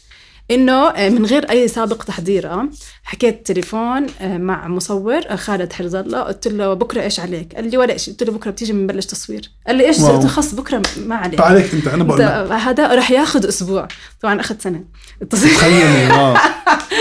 [0.52, 2.70] إنه آه، من غير أي سابق تحضير آه،
[3.04, 7.78] حكيت تليفون آه، مع مصور خالد حرز الله قلت له بكرة إيش عليك؟ قال لي
[7.78, 9.52] ولا شيء قلت له بكرة بتيجي بنبلش تصوير.
[9.68, 11.39] قال لي إيش؟ له خلص بكرة ما عليك.
[11.39, 12.22] فعليك أنت أنا بقول
[12.52, 13.88] هذا رح ياخذ أسبوع.
[14.22, 14.84] طبعا أخذ سنة.
[15.22, 15.54] التصوير.
[15.54, 16.38] تخيلي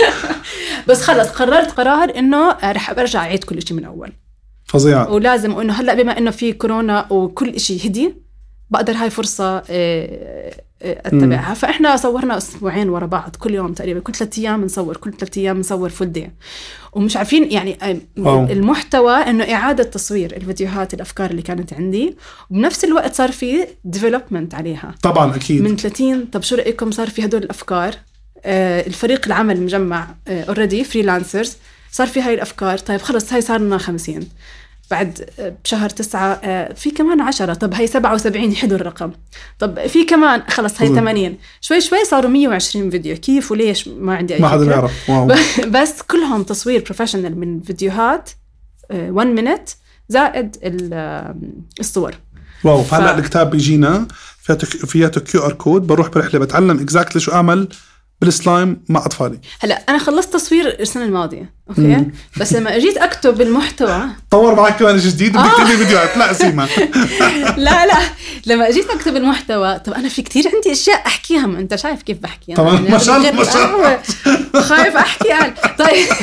[0.87, 4.11] بس خلص قررت قرار إنه رح برجع أعيد كل شيء من أول.
[4.65, 8.24] فظيعه ولازم انه هلأ بما إنه في كورونا وكل شيء هدي
[8.69, 9.63] بقدر هاي فرصة آه،
[10.81, 11.53] آه، أتبعها.
[11.53, 15.55] فإحنا صورنا أسبوعين ورا بعض كل يوم تقريبا كل ثلاث أيام بنصور كل ثلاث أيام
[15.55, 16.31] بنصور فول دي
[16.93, 18.43] ومش عارفين يعني آه، واو.
[18.43, 22.15] المحتوى إنه إعادة تصوير الفيديوهات الأفكار اللي كانت عندي.
[22.49, 24.95] وبنفس الوقت صار في development عليها.
[25.01, 25.61] طبعا أكيد.
[25.61, 27.95] من 30 طب شو رأيكم؟ صار في هدول الأفكار.
[28.45, 31.57] آه الفريق العمل مجمع already freelancers
[31.91, 32.77] صار في هاي الأفكار.
[32.77, 34.27] طيب خلص هاي صار لنا 50
[34.91, 37.53] بعد آه، بشهر تسعة آه، في كمان عشرة.
[37.53, 39.11] طب هي 77 حلو الرقم.
[39.59, 40.87] طب في كمان خلص هي.
[40.87, 43.15] 80 شوي شوي صاروا 120 فيديو.
[43.17, 44.65] كيف وليش ما عندي أي ما حدا.
[44.65, 44.91] بيعرف.
[45.75, 48.29] بس كلهم تصوير professional من فيديوهات
[48.91, 49.69] 1 minute
[50.09, 51.35] زائد ال- آه،
[51.79, 52.15] الصور.
[52.63, 54.07] wow فهلا ف- الكتاب بيجينا.
[54.41, 57.67] فياته فياته QR code بروح برحلة بتعلم exactly شو أعمل.
[58.21, 59.39] بالسلايم مع أطفالي.
[59.59, 62.11] هلا أنا خلصت تصوير السنة الماضية okay؟ مم.
[62.39, 64.01] بس لما أجيت أكتب المحتوى
[64.31, 65.57] طور معك كمان شيء جديد بدك آه.
[65.63, 66.17] تكتبي فيديوهات.
[66.17, 66.67] لا سيما.
[67.57, 67.97] لا لا.
[68.45, 72.17] لما أجيت أكتب المحتوى طب أنا في كتير عندي أشياء أحكيها ما أنت شايف كيف
[72.19, 74.01] بحكي طبعاً، يعني ما شاء الله، ما شاء الله.
[74.61, 76.05] خايف احكي يعني طيب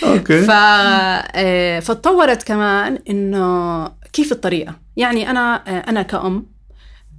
[0.00, 4.74] ف okay آه، فتطورت كمان إنه كيف الطريقة.
[4.96, 6.46] يعني أنا آه، أنا كأم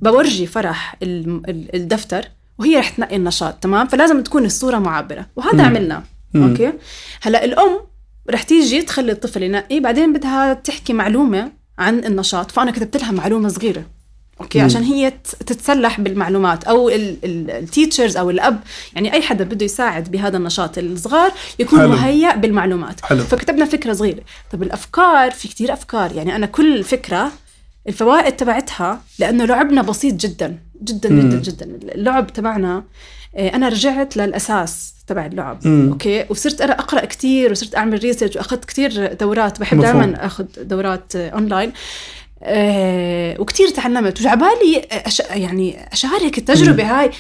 [0.02, 2.26] بورجي فرح ال- ال- الدفتر.
[2.60, 5.62] وهي رح تنقي النشاط تمام فلازم تكون الصورة معبرة وهذا مم.
[5.62, 6.04] عملناه
[6.34, 6.50] مم.
[6.50, 6.74] okay
[7.22, 7.80] هلأ الأم
[8.30, 13.50] رح تيجي تخلي الطفل ينقي بعدين بدها تحكي معلومة عن النشاط فأنا كتبت لها معلومة
[13.50, 13.84] صغيرة
[14.42, 14.66] okay مم.
[14.66, 15.14] عشان هي
[15.46, 18.60] تتسلح بالمعلومات أو ال teachers أو الأب
[18.96, 21.90] يعني أي حدا بده يساعد بهذا النشاط الصغار يكون حلو.
[21.90, 23.24] مهيأ بالمعلومات حلو.
[23.24, 27.32] فكتبنا فكرة صغيرة طب الأفكار في كتير أفكار يعني أنا كل فكرة
[27.88, 31.30] الفوائد تبعتها لأنه لعبنا بسيط جدا جدا مم.
[31.30, 31.40] جدا.
[31.40, 31.66] جدا
[31.96, 32.84] اللعب تبعنا
[33.36, 35.90] آه، أنا رجعت للأساس تبع اللعب مم.
[35.92, 39.82] أوكي؟ وصرت أنا أقرأ كثير وصرت أعمل research وأخذت كثير دورات بحب.
[39.82, 41.72] دائما أخذ دورات آه، اونلاين
[42.44, 44.20] آه وكثير تعلمت.
[44.20, 45.20] وجعبالي أش...
[45.20, 47.12] يعني اشارك التجربة هاي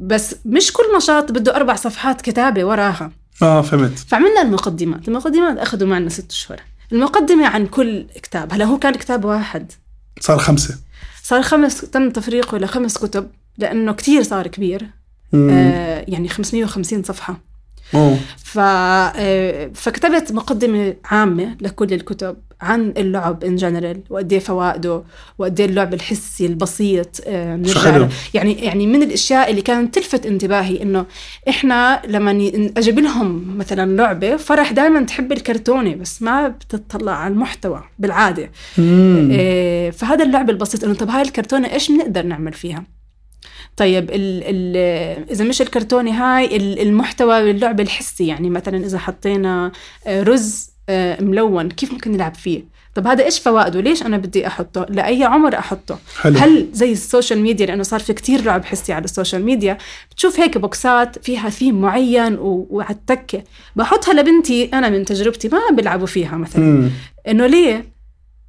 [0.00, 3.10] بس مش كل نشاط بده أربع صفحات كتابة وراها.
[3.42, 3.98] آه فهمت.
[3.98, 5.08] فعملنا المقدمات.
[5.08, 6.60] المقدمات أخذوا معنا ست اشهر
[6.92, 8.52] المقدمة عن كل كتاب.
[8.52, 9.72] هلا هو كان كتاب واحد.
[10.20, 10.78] صار خمسة.
[11.22, 14.86] صار خمس تم تفريقه لخمس كتب لأنه كتير صار كبير.
[15.32, 15.50] مم.
[15.50, 17.40] آه يعني 550 صفحة.
[17.94, 18.18] أوه.
[18.44, 18.58] ف...
[18.58, 22.36] آه، فكتبت مقدمة عامة لكل الكتب.
[22.62, 25.02] عن اللعب ان جنرال وقد إيه فوائده
[25.38, 28.08] وقد إيه اللعب الحسي البسيط آه، بنرجع.
[28.34, 31.06] يعني يعني من الأشياء اللي كانت تلفت انتباهي إنه
[31.48, 32.30] إحنا لما
[32.76, 38.50] أجيب لهم مثلا لعبة فرح دائما تحب الكرتونة بس ما بتطلع على المحتوى بالعادة.
[38.78, 42.84] إيه، فهذا اللعب البسيط إنه طب هاي الكرتونة إيش بنقدر نعمل فيها
[43.76, 44.76] طيب ال ال
[45.30, 49.72] إذا مش الكرتونة هاي ال- المحتوى باللعب الحسي يعني مثلا إذا حطينا
[50.06, 50.71] آه، رز آه،
[51.20, 55.58] ملون كيف ممكن نلعب فيه؟ طب هذا إيش فوائده؟ ليش أنا بدي أحطه؟ لأي عمر
[55.58, 56.38] أحطه؟ حلو.
[56.38, 59.78] هل زي ال social media؟ لأنه صار في كتير لعب حسي على ال social media.
[60.10, 63.42] بتشوف هيك boxات فيها ثيم معين و- وعلى التكه
[63.76, 66.90] بحطها لبنتي أنا من تجربتي ما بيلعبوا فيها مثلا.
[67.28, 67.92] إنه ليه؟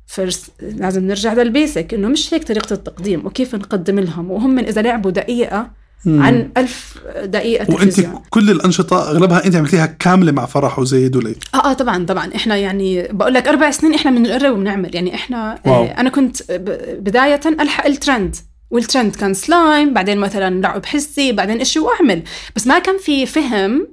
[0.08, 4.32] first لازم نرجع لل basic إنه مش هيك طريقة التقديم وكيف نقدم لهم.
[4.32, 5.83] وهم إذا لعبوا دقيقة.
[6.08, 8.00] عن ألف دقيقة وأنت
[8.30, 12.36] كل الأنشطة أغلبها أنت عملتيها كاملة مع فرح وزيد ولي آه آه طبعا طبعا.
[12.36, 14.96] إحنا يعني بقول لك أربع سنين إحنا بنقرب وبنعمل.
[14.96, 15.84] يعني إحنا wow.
[15.84, 18.36] آه أنا كنت ب- بداية ألحق ال trend.
[18.72, 22.24] وال trend كان سلايم بعدين مثلا لعب حسي بعدين اشي واعمل
[22.56, 23.88] بس ما كان في فهم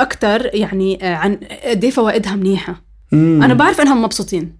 [0.00, 2.82] أكثر يعني آه عن قد إيه فوائدها منيحة.
[3.12, 3.42] مم.
[3.42, 4.56] أنا بعرف إنهم مبسوطين.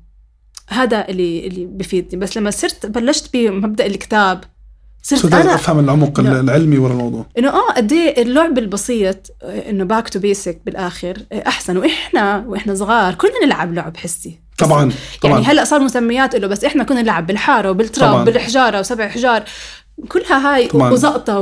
[0.68, 2.20] هذا اللي اللي بفيدني.
[2.20, 4.44] بس لما صرت بلشت بمبدأ الكتاب
[5.04, 6.40] صرت أنا أفهم العمق لا.
[6.40, 11.48] العلمي ورا الموضوع إنه آه قد إيه اللعب البسيط إنه back to basic بالآخر آه،
[11.48, 14.92] أحسن وإحنا وإحنا صغار كلنا نلعب لعب حسي طبعا
[15.22, 18.22] طبعا يعني هلأ صار مسميات له بس إحنا كنا نلعب بالحارة وبالتراب طبعاً.
[18.22, 19.44] وبالحجاره وسبع حجار
[20.08, 20.68] كلها هاي.
[20.74, 21.38] وزقطة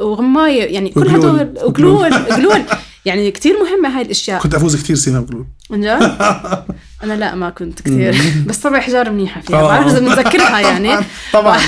[0.00, 1.08] وغماية يعني كل.
[1.08, 2.62] هدول وقلول وقلول
[3.04, 5.26] يعني كثير مهمة هاي الأشياء كنت أفوز كثير سيما
[5.72, 5.98] جد؟
[7.02, 8.16] أنا لا ما كنت كثير.
[8.48, 9.62] بس سبع حجار منيحة فيها آه.
[9.68, 10.88] بعرف إذا بنذكرها يعني.
[10.88, 11.04] طبعا.
[11.32, 11.58] طبعا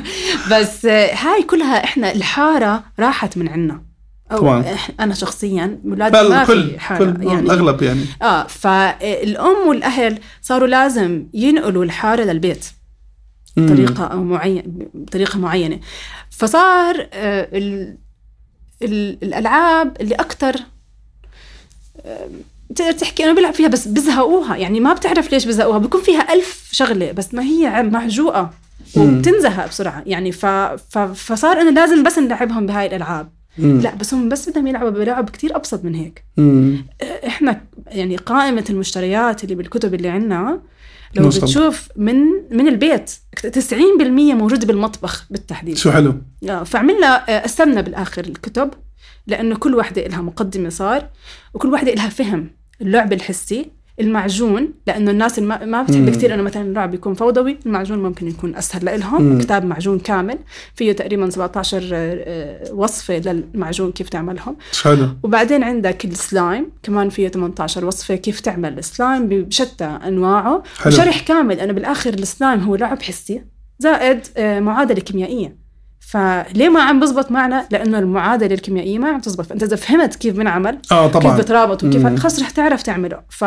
[0.52, 3.82] بس آه، هاي كلها إحنا الحارة راحت من عنا.
[4.32, 4.64] أو طبعاً.
[5.00, 7.40] أنا شخصيا اولادي ما كل في حارة كل يعني.
[7.40, 8.04] الاغلب يعني.
[8.22, 12.66] آه فالأم والأهل صاروا لازم ينقلوا الحارة للبيت.
[13.56, 15.80] بطريقة أو معين بطريقة معينة.
[16.30, 17.96] فصار آه، ال...
[18.82, 19.18] ال...
[19.22, 20.56] الألعاب اللي أكثر
[22.70, 24.56] بتقدر تحكي انه بيلعب فيها بس بزهقوها.
[24.56, 25.78] يعني ما بتعرف ليش بزهقوها.
[25.78, 28.50] بيكون فيها ألف شغلة بس ما هي محجوقة.
[28.96, 30.02] وبتنزهق بسرعة.
[30.06, 30.46] يعني ف...
[30.46, 30.98] ف...
[30.98, 33.32] فصار انه لازم بس نلعبهم بهاي الألعاب.
[33.58, 33.80] مم.
[33.80, 36.24] لا بس هم بس بدهم يلعبوا بلعب كتير أبسط من هيك.
[36.36, 36.84] مم.
[37.26, 40.60] إحنا يعني قائمة المشتريات اللي بالكتب اللي عندنا
[41.14, 41.40] لو نوصل.
[41.40, 42.16] بتشوف من
[42.50, 43.10] من البيت
[43.46, 43.72] 90%
[44.16, 45.76] موجود بالمطبخ بالتحديد.
[45.76, 46.14] شو حلو.
[46.64, 48.70] فعملنا آه، قسمنا بالآخر الكتب
[49.26, 51.08] لأنه كل وحدة لها مقدمة صار
[51.54, 52.50] وكل وحدة لها فهم.
[52.82, 53.66] اللعب الحسي
[54.00, 56.10] المعجون لأنه الناس ما ما بتحب.
[56.10, 59.38] كثير إنه مثلا اللعب يكون فوضوي المعجون ممكن يكون أسهل لهم.
[59.38, 60.38] كتاب معجون كامل
[60.74, 67.84] فيه تقريبا 17 آه، وصفة للمعجون كيف تعملهم حلو وبعدين عندك السلايم كمان فيه 18
[67.84, 70.92] وصفة كيف تعمل السلايم بشتى أنواعه حلو.
[70.92, 73.42] وشرح كامل أنا بالآخر السلايم هو لعب حسي
[73.78, 75.59] زائد آه، معادلة كيميائية
[76.10, 79.46] فليه ما عم بزبط معنا؟ لأنه المعادلة الكيميائية ما عم تزبط.
[79.46, 82.06] فأنت إذا فهمت كيف بنعمل آه كيف طبعا بترابط وكيف.
[82.06, 83.20] خلص رح تعرف تعمله.
[83.28, 83.44] ف...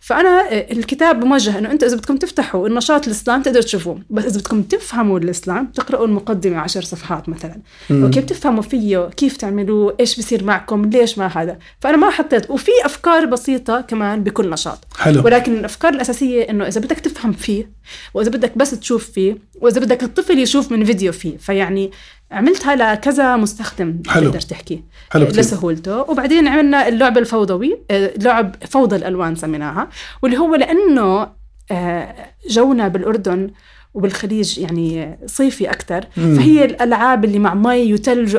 [0.00, 3.98] فأنا الكتاب موجه إنه أنت إذا بدكم تفتحوا النشاط الإسلام تقدروا تشوفوه.
[4.10, 7.56] بس إذا بدكم تفهموا الإسلام تقراوا المقدمة عشر صفحات مثلا.
[7.90, 8.04] مم.
[8.04, 11.58] وكيف تفهموا فيه كيف تعملوه إيش بصير معكم ليش ما هذا.
[11.80, 12.50] فأنا ما حطيت.
[12.50, 14.78] وفي أفكار بسيطة كمان بكل نشاط.
[14.98, 15.24] حلو.
[15.24, 17.70] ولكن الأفكار الأساسية إنه إذا بدك تفهم فيه
[18.14, 21.90] وإذا بدك بس تشوف فيه وإذا بدك الطفل يشوف من فيديو فيه فيعني
[22.30, 24.28] عملتها لكذا مستخدم حلو.
[24.30, 25.26] تقدر تحكي حلو.
[25.26, 29.88] لسهولته وبعدين عملنا اللعب الفوضوي آه، لعب فوضى الألوان سميناها
[30.22, 31.28] واللي هو لأنه
[31.70, 32.14] آه،
[32.50, 33.50] جونا بالأردن
[33.94, 36.34] وبالخليج يعني صيفي أكثر مم.
[36.36, 38.36] فهي الألعاب اللي مع مي وثلج.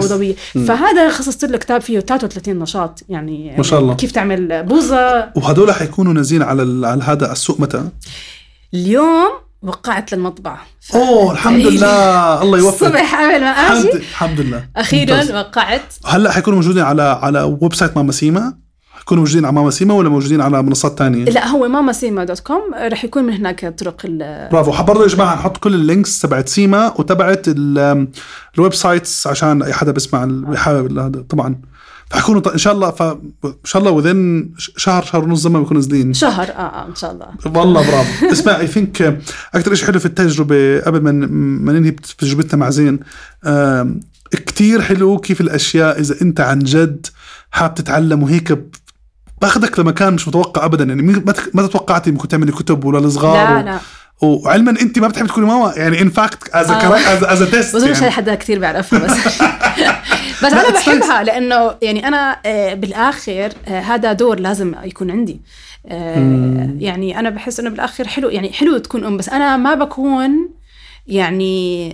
[0.00, 0.64] فوضوية مم.
[0.64, 3.94] فهذا خصصت له كتاب فيه 33 نشاط يعني ما شاء الله.
[3.94, 7.88] كيف تعمل بوظة وهدول حيكونوا نازلين على على هذا السوق متى؟
[8.74, 9.30] اليوم
[9.62, 10.60] وقعت للمطبعة.
[10.80, 11.80] ف- أوه الحمد تعيش.
[11.80, 12.42] لله.
[12.42, 12.86] الله يوفق.
[12.86, 14.64] الصبح قبل ما الحمد أجي الحمد لله.
[14.76, 15.32] أخيرا ممتاز.
[15.34, 15.94] وقعت.
[16.06, 18.54] هلأ حيكونوا موجودين على على website ماما سيما؟
[19.00, 22.40] يكونوا موجودين على ماما سيما ولا موجودين على منصات تانية؟ لا هو ماما سيما dot
[22.40, 22.62] com.
[22.92, 24.84] رح يكون من هناك طرق ال برافو.
[24.84, 28.08] برضه يا جماعة نحط كل ال links تبعت سيما وتبعت ال-
[28.58, 30.24] ال websites عشان أي حدا بيسمع
[30.58, 31.24] هذا.
[31.28, 31.60] طبعا.
[32.12, 33.02] فحكونوا ط- إن شاء الله ف...
[33.02, 33.18] ان
[33.64, 36.12] شاء الله وذن شهر شهر ونص زمان بيكونوا نازلين.
[36.14, 37.26] شهر آه آه إن شاء الله.
[37.60, 38.26] والله برافو.
[38.32, 39.20] اسمع I think
[39.54, 41.12] أكثر شيء حلو في التجربة قبل ما
[41.64, 43.00] ما ننهي تجربتنا مع زين
[43.46, 44.00] آم،
[44.30, 47.06] كتير حلو كيف الأشياء إذا أنت عن جد
[47.50, 48.58] حاب تتعلم وهيك
[49.42, 50.84] باخذك لمكان مش متوقع ابدا.
[50.84, 53.64] يعني ما تك- ما توقعتي انكم تعملي كتب ولا الصغار لا و...
[53.64, 53.78] لا.
[54.20, 55.72] وعلما أنت ما بتحبي تكوني ماما.
[55.76, 56.70] يعني ان فاكت از.
[57.24, 58.10] از تيست بظنش هي يعني.
[58.10, 59.12] حدا كثير بيعرفها بس.
[60.44, 65.40] بس أنا بحبها لأنه يعني أنا آه، بالآخر آه، هذا دور لازم يكون عندي.
[65.86, 70.48] آه، يعني أنا بحس إنه بالآخر حلو يعني حلو تكون أم بس أنا ما بكون
[71.06, 71.88] يعني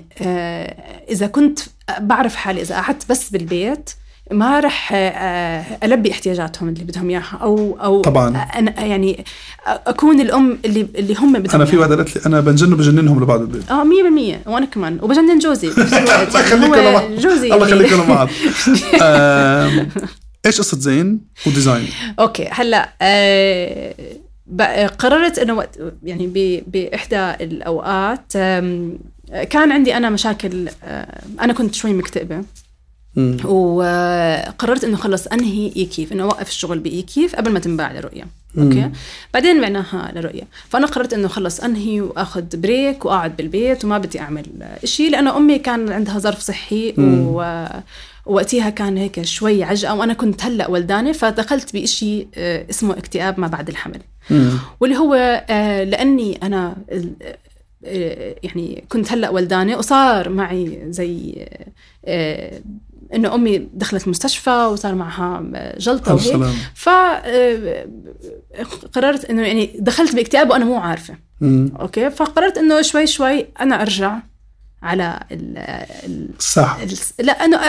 [1.11, 1.59] إذا كنت
[2.01, 3.91] بعرف حالي إذا قعدت بس بالبيت
[4.31, 8.29] ما رح آه، ألبي احتياجاتهم اللي بدهم إياها أو أو طبعاً.
[8.57, 9.24] أنا يعني
[9.66, 11.76] أكون الأم اللي اللي هم بدهم أنا في.
[11.76, 15.68] واحدة قالت لي أنا بنجن بجننهم لبعض البيت آه 100% وأنا كمان وبجنن جوزي.
[16.53, 18.29] الله لبعض جوزي الله لبعض
[19.03, 19.89] آم،
[20.47, 21.86] إيش قصة زين و design؟
[22.20, 23.95] أوكي هلأ آه
[24.99, 26.26] قررت إنه وقت يعني
[26.66, 28.33] بإحدى الأوقات
[29.51, 32.43] كان عندي أنا مشاكل آه، أنا كنت شوي مكتئبة
[33.19, 33.37] مم.
[33.45, 38.27] وقررت إنه خلص أنهي آي كيف إنه أوقف الشغل بآي كيف قبل ما تنباع لرؤية.
[38.59, 38.91] أوكي؟
[39.35, 40.43] بعدين بعناها لرؤية.
[40.69, 44.47] فأنا قررت إنه خلص أنهي وأخذ break وأقعد بالبيت وما بدي أعمل
[44.85, 47.66] شيء لأنه أمي كان عندها ظرف صحي و
[48.27, 53.47] ووقتها كان هيك شوي عجقة وأنا كنت هلأ ولدانة فدخلت بشيء آه، اسمه اكتئاب ما
[53.47, 54.01] بعد الحمل.
[54.31, 54.51] مم.
[54.81, 55.14] واللي هو
[55.51, 56.77] آه، لأني أنا
[57.85, 61.47] آه، يعني كنت هلأ ولدانة وصار معي زي
[63.14, 65.42] إنه أمي دخلت المستشفى وصار معها
[65.78, 66.54] جلطة وهيك.
[66.74, 67.86] ف آه،
[68.94, 71.14] قررت إنه يعني دخلت باكتئاب وأنا مو عارفة.
[71.40, 71.72] مم.
[71.80, 74.18] أوكي؟ فقررت إنه شوي شوي أنا أرجع
[74.82, 75.59] على ال
[76.04, 76.30] ال
[77.18, 77.61] لا إنه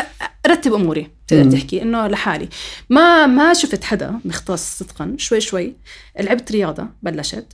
[0.46, 1.12] أرتب أموري.
[1.28, 1.52] تقدر.
[1.52, 2.50] تحكي إنه لحالي.
[2.90, 5.16] ما ما شفت حدا مختص صدقا.
[5.18, 5.76] شوي شوي
[6.20, 7.46] لعبت رياضة بلشت.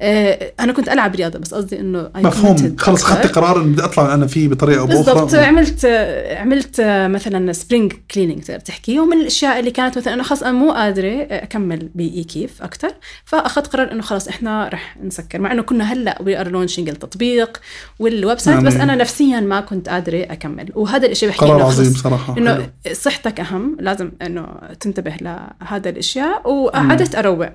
[0.00, 2.76] أنا كنت ألعب رياضة بس قصدي إنه مفهوم.
[2.78, 3.04] خلص.
[3.04, 5.18] اخذت قرار إني بدي أطلع أنا فيه بطريقة أو بالضبط.
[5.18, 5.44] بأخرى.
[5.44, 5.84] عملت
[6.30, 6.80] عملت
[7.10, 9.00] مثلا spring cleaning تقدر تحكي.
[9.00, 12.90] ومن الأشياء اللي كانت مثلا أنا خلص أنا مو قادرة أكمل بآي كيف أكثر
[13.24, 15.38] فأخذت قرار إنه خلص إحنا رح نسكر.
[15.38, 17.60] مع إنه كنا هلأ we are launching التطبيق
[17.98, 20.68] وال website يعني- بس أنا نفسيا ما كنت قادرة أكمل.
[20.74, 22.38] وهذا الشيء بحكي قرار عظيم صراحة.
[22.38, 23.76] إنه صحتك أهم.
[23.80, 24.46] لازم إنه
[24.80, 26.50] تنتبه لهذا الأشياء.
[26.50, 27.48] وقعدت أروق.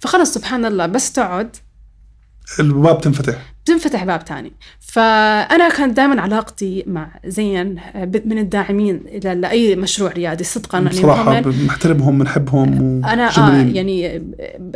[0.00, 0.86] فخلص سبحان الله.
[0.86, 1.56] بس تقعد
[2.58, 3.49] الباب تنفتح.
[3.64, 7.80] بتنفتح باب تاني فأنا كانت دائما علاقتي مع زين
[8.24, 13.62] من الداعمين إلى لأي مشروع ريادي صدقا يعني بصراحة هم- بنحترمهم بنحبهم أنا آه.
[13.72, 14.22] يعني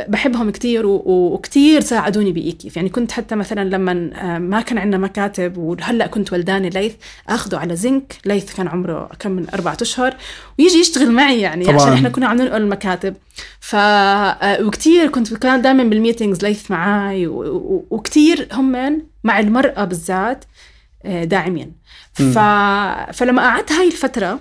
[0.07, 5.57] بحبهم كثير وكثير ساعدوني بإيكيف يعني كنت حتى مثلا لما آه، ما كان عندنا مكاتب
[5.57, 6.93] وهلأ كنت ولداني ليث
[7.29, 10.13] أخذه على زنك ليث كان عمره كم من أربعة أشهر
[10.59, 11.75] ويجي يشتغل معي يعني طبعاً.
[11.81, 13.13] عشان إحنا كنا عم ننقل المكاتب
[13.59, 18.74] ف آه، وكثير كنت كان دائما بال meetings ليث معاي وكثير هم
[19.23, 20.45] مع المرأة بالذات
[21.05, 21.73] آه، داعمين
[22.13, 22.39] ف...
[23.13, 24.39] فلما قعدت هاي الفترة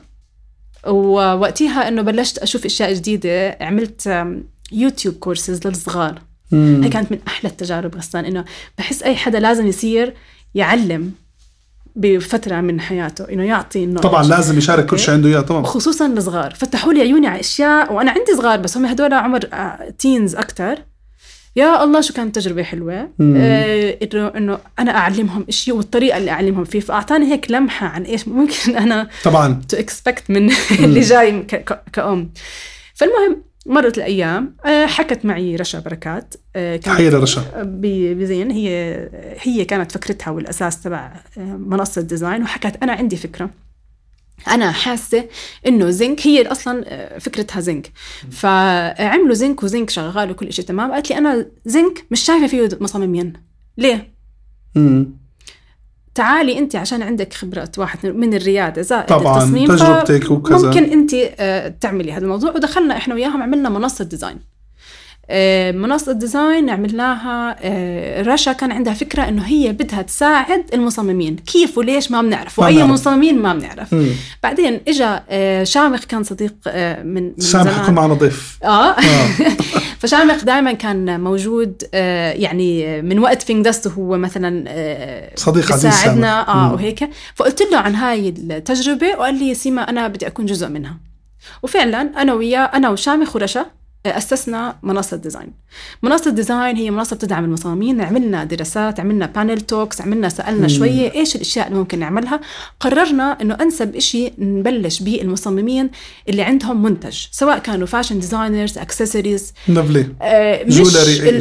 [0.86, 4.26] ووقتها إنه بلشت أشوف أشياء جديدة عملت
[4.72, 6.22] يوتيوب كورسز للصغار
[6.52, 6.80] مم.
[6.82, 8.44] هي كانت من أحلى التجارب غسان إنه
[8.78, 10.14] بحس أي حدا لازم يصير
[10.54, 11.12] يعلم
[11.96, 14.00] بفترة من حياته إنه يعطي knowledge.
[14.00, 15.04] طبعا لازم يشارك كل أوكي.
[15.04, 18.76] شيء عنده إياه طبعا خصوصا الصغار فتحوا لي عيوني على أشياء وأنا عندي صغار بس
[18.76, 19.40] هم هدول عمر
[19.98, 20.78] teens أكثر
[21.56, 23.10] يا الله شو كانت تجربة حلوة.
[23.20, 28.28] آه، انه إنه أنا أعلمهم شيء والطريقة اللي أعلمهم فيه فأعطاني هيك لمحة عن إيش
[28.28, 29.60] ممكن أنا طبعا.
[29.68, 30.50] to expect من
[30.80, 31.42] اللي جاي
[31.92, 32.30] كأم.
[32.94, 37.42] فالمهم مرت الأيام آه، حكت معي رشا بركات آه، تحية لرشا.
[38.14, 38.96] بزين هي
[39.42, 43.50] هي كانت فكرتها والأساس تبع آه، منصة ديزاين وحكت أنا عندي فكرة.
[44.48, 45.24] أنا حاسة
[45.66, 47.92] إنه زنك هي أصلا آه، فكرتها زنك.
[48.30, 50.92] فعملوا زنك وزنك شغال وكل شيء تمام.
[50.92, 53.32] قالت لي أنا زنك مش شايفة فيه مصممين
[53.78, 54.14] ليه؟
[54.74, 55.24] مم.
[56.14, 60.66] تعالي أنت عشان عندك خبرة واحد من الريادة زائد طبعا التصميم تجربتك وكذا.
[60.68, 62.50] ممكن أنت آه، تعملي هذا الموضوع.
[62.50, 64.38] ودخلنا إحنا وياهم عملنا منصة ديزاين.
[65.72, 72.10] منصة ديزاين عملناها آه، رشا كان عندها فكرة إنه هي بدها تساعد المصممين كيف وليش
[72.10, 72.84] ما بنعرف وأي.
[72.84, 74.06] مصممين ما بنعرف مم.
[74.42, 78.90] بعدين اجى آه، شامخ كان صديق آه، من من سامح يكون زمان معنا ضيف آه
[78.90, 79.28] آه.
[80.00, 85.86] فشامخ دائما كان موجود آه، يعني من وقت فينج دست وهو مثلا آه، صديق عزيز
[85.86, 86.48] بيساعدنا سامح.
[86.56, 86.72] آه مم.
[86.74, 90.96] وهيك فقلت له عن هاي التجربة وقال لي سيما أنا بدي أكون جزء منها
[91.62, 93.66] وفعلا أنا وياه أنا وشامخ ورشا
[94.06, 95.52] أسسنا منصة ديزاين.
[96.02, 101.36] منصة ديزاين هي منصة بتدعم المصممين عملنا دراسات عملنا panel talks عملنا سألنا شوية إيش
[101.36, 102.40] الأشياء اللي ممكن نعملها.
[102.80, 105.90] قررنا إنه أنسب إشي نبلش به المصممين
[106.28, 110.96] اللي عندهم منتج سواء كانوا fashion designers اكسسوارز lovely آه مش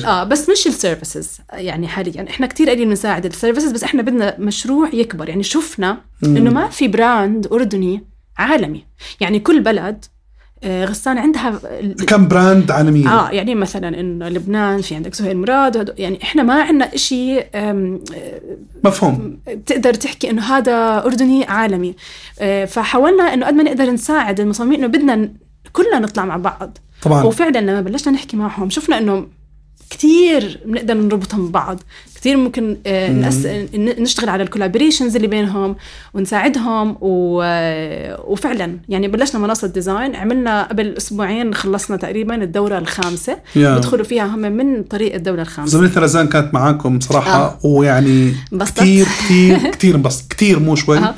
[0.05, 4.01] آه بس مش ال services يعني حاليا إحنا كتير قليل بنساعد ال services بس إحنا
[4.01, 5.30] بدنا مشروع يكبر.
[5.30, 8.03] يعني شفنا إنه ما في براند أردني
[8.38, 8.84] عالمي.
[9.20, 10.05] يعني كل بلد
[10.66, 11.59] غسان عندها
[12.07, 16.61] كم براند عالميا آه يعني مثلا إنه لبنان في عندك سهيل مراد يعني إحنا ما
[16.61, 17.45] عندنا شيء
[18.84, 19.39] مفهوم.
[19.66, 21.95] تقدر تحكي إنه هذا أردني عالمي.
[22.39, 25.30] آه، فحاولنا إنه قد ما نقدر نساعد المصممين إنه بدنا
[25.74, 26.78] كلنا نطلع مع بعض.
[27.01, 27.24] طبعا.
[27.24, 29.28] وفعلا لما بلشنا نحكي معهم شفنا إنه
[29.90, 31.80] كثير بنقدر نربطهم ببعض
[32.16, 33.46] كثير ممكن آه، نأس...
[33.76, 35.76] نشتغل على ال collaborations اللي بينهم
[36.14, 37.42] ونساعدهم و...
[37.44, 43.78] آه، وفعلا يعني بلشنا منصة ديزاين عملنا قبل أسبوعين خلصنا تقريبا الدورة الخامسة يا.
[43.78, 47.60] بدخلوا فيها هم من طريق الدورة الخامسة زميلتنا رزان كانت معاكم صراحة آه.
[47.64, 51.16] ويعني؟ كثير كثير كثير انبسط كثير مو شوي أها.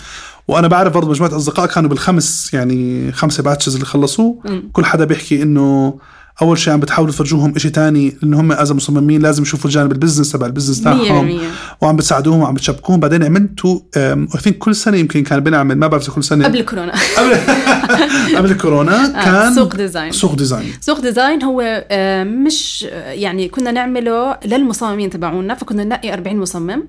[0.48, 4.44] وأنا بعرف برضه مجموعة أصدقاء كانوا بالخمس يعني خمسة batches اللي خلصوه.
[4.74, 6.00] كل حدا بيحكي إنه
[6.42, 9.96] أول شيء عم بتحاولوا تفرجوهم شيء تاني انه هم اذا مصممين لازم يشوفوا الجانب ال
[9.96, 11.40] business تبع ال business تاعهم
[11.82, 13.00] وعم بتساعدوهم وعم بتشبكوهم.
[13.00, 16.46] بعدين عملتوا I think كل سنة يمكن كان بنعمل ما بعرف كل سنة.
[16.46, 17.38] قبل كورونا قبل
[18.38, 23.48] قبل الكورونا آه، كان سوق ديزاين سوق ديزاين سوق ديزاين هو آه، مش آه، يعني
[23.48, 26.84] كنا نعمله للمصممين تبعونا فكنا ننقي 40 مصمم.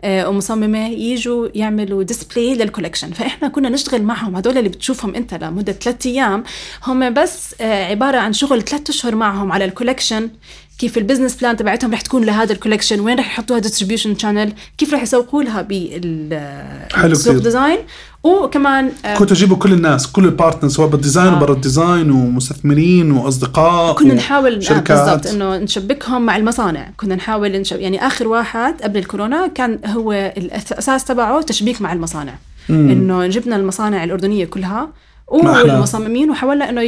[0.00, 5.34] آه، ومصممة يجوا يعملوا display لل collection فإحنا كنا نشتغل معهم هدول اللي بتشوفهم أنت
[5.34, 6.44] لمدة ثلاثة أيام
[6.86, 10.30] هم بس آه، عبارة عن شغل ثلاثة أشهر معهم على ال collection
[10.78, 14.52] كيف ال business plan تبعتهم رح تكون لهذا ال collection وين رح يحطوها distribution channel
[14.78, 17.38] كيف رح يسوقوا لها بالسوق كتير.
[17.38, 17.78] ديزاين
[18.26, 21.36] وكمان كنتوا تجيبوا كل الناس كل ال partners سواء بال design آه.
[21.36, 24.98] وبرا الديزاين ومستثمرين وأصدقاء كنا نحاول آه شركات.
[24.98, 27.80] بالضبط إنه نشبكهم مع المصانع كنا نحاول نشب...
[27.80, 32.34] يعني آخر واحد قبل الكورونا كان هو الاساس تبعه تشبيك مع المصانع.
[32.70, 34.88] إنه جبنا المصانع الأردنية كلها.
[35.28, 36.82] والمصممين وحاولنا إنه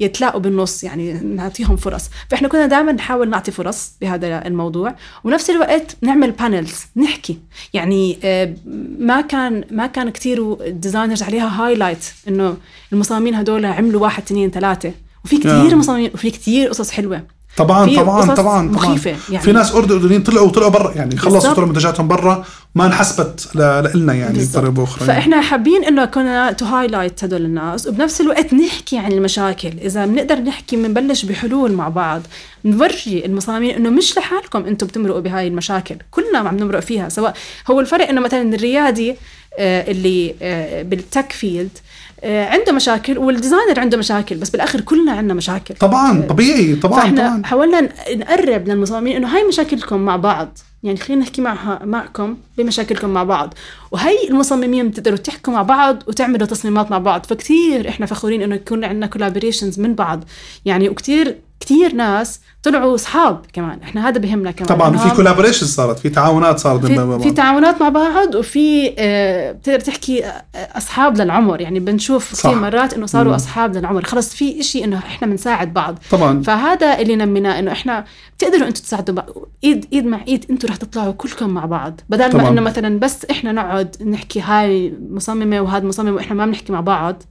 [0.00, 2.10] يتلاقوا بالنص يعني نعطيهم فرص.
[2.28, 4.94] فإحنا كنا دائما نحاول نعطي فرص بهذا الموضوع.
[5.24, 7.38] ونفس الوقت نعمل panels نحكي.
[7.74, 8.54] يعني آه،
[8.98, 12.56] ما كان ما كان كثير ال designers عليها highlight إنه
[12.92, 14.92] المصممين هدول عملوا واحد اثنين ثلاثة.
[15.24, 15.74] وفي كثير آه.
[15.74, 17.22] مصممين وفي كثير قصص حلوة.
[17.56, 19.44] طبعا طبعا طبعا طبعا مخيفة يعني.
[19.44, 21.52] في ناس أرد- أردنيين طلعوا وطلعوا برا يعني خلصوا.
[21.52, 22.44] طلعوا منتجاتهم برا
[22.74, 23.48] ما انحسبت
[23.94, 24.44] لنا يعني.
[24.44, 25.06] بطريقة بأخرى.
[25.06, 30.38] فإحنا حابين إنه كنا to highlight هدول الناس وبنفس الوقت نحكي عن المشاكل إذا بنقدر
[30.38, 32.22] نحكي بنبلش بحلول مع بعض
[32.64, 37.34] نورجي المصممين إنه مش لحالكم أنتم بتمرقوا بهاي المشاكل كلنا عم نمرق فيها سواء
[37.70, 39.16] هو الفرق إنه مثلا الريادي
[39.58, 41.78] آه، اللي آه، بال tech field
[42.24, 45.74] عنده مشاكل وال designer عنده مشاكل بس بالآخر كلنا عندنا مشاكل.
[45.74, 47.44] طبعا طبيعي طبعا فإحنا طبعا.
[47.44, 50.58] حاولنا نقرب للمصممين إنه هاي مشاكلكم مع بعض.
[50.82, 53.54] يعني خلينا نحكي معها معكم بمشاكلكم مع بعض.
[53.90, 57.26] وهي المصممين بتقدروا تحكوا مع بعض وتعملوا تصميمات مع بعض.
[57.26, 60.24] فكتير إحنا فخورين إنه يكون عندنا collaborations من بعض.
[60.64, 63.80] يعني وكتير كتير ناس طلعوا اصحاب كمان.
[63.82, 64.68] إحنا هذا بهمنا كمان.
[64.68, 67.30] طبعا في collaboration صارت في تعاونات صارت في, في.
[67.30, 71.60] تعاونات مع بعض وفي آه، بتقدر تحكي آه، أصحاب للعمر.
[71.60, 72.32] يعني بنشوف.
[72.32, 73.34] كثير مرات إنه صاروا مم.
[73.34, 74.04] أصحاب للعمر.
[74.04, 75.98] خلص في إشي إنه إحنا بنساعد بعض.
[76.10, 76.42] طبعا.
[76.42, 78.04] فهذا اللي نميناه إنه إحنا
[78.38, 79.26] بتقدروا أنتم تساعدوا بعض.
[79.64, 82.00] إيد إيد مع إيد أنتم رح تطلعوا كلكم مع بعض.
[82.08, 82.36] بدل.
[82.36, 86.80] ما إنه مثلا بس إحنا نقعد نحكي هاي مصممة وهذا مصمم وإحنا ما بنحكي مع
[86.80, 87.22] بعض.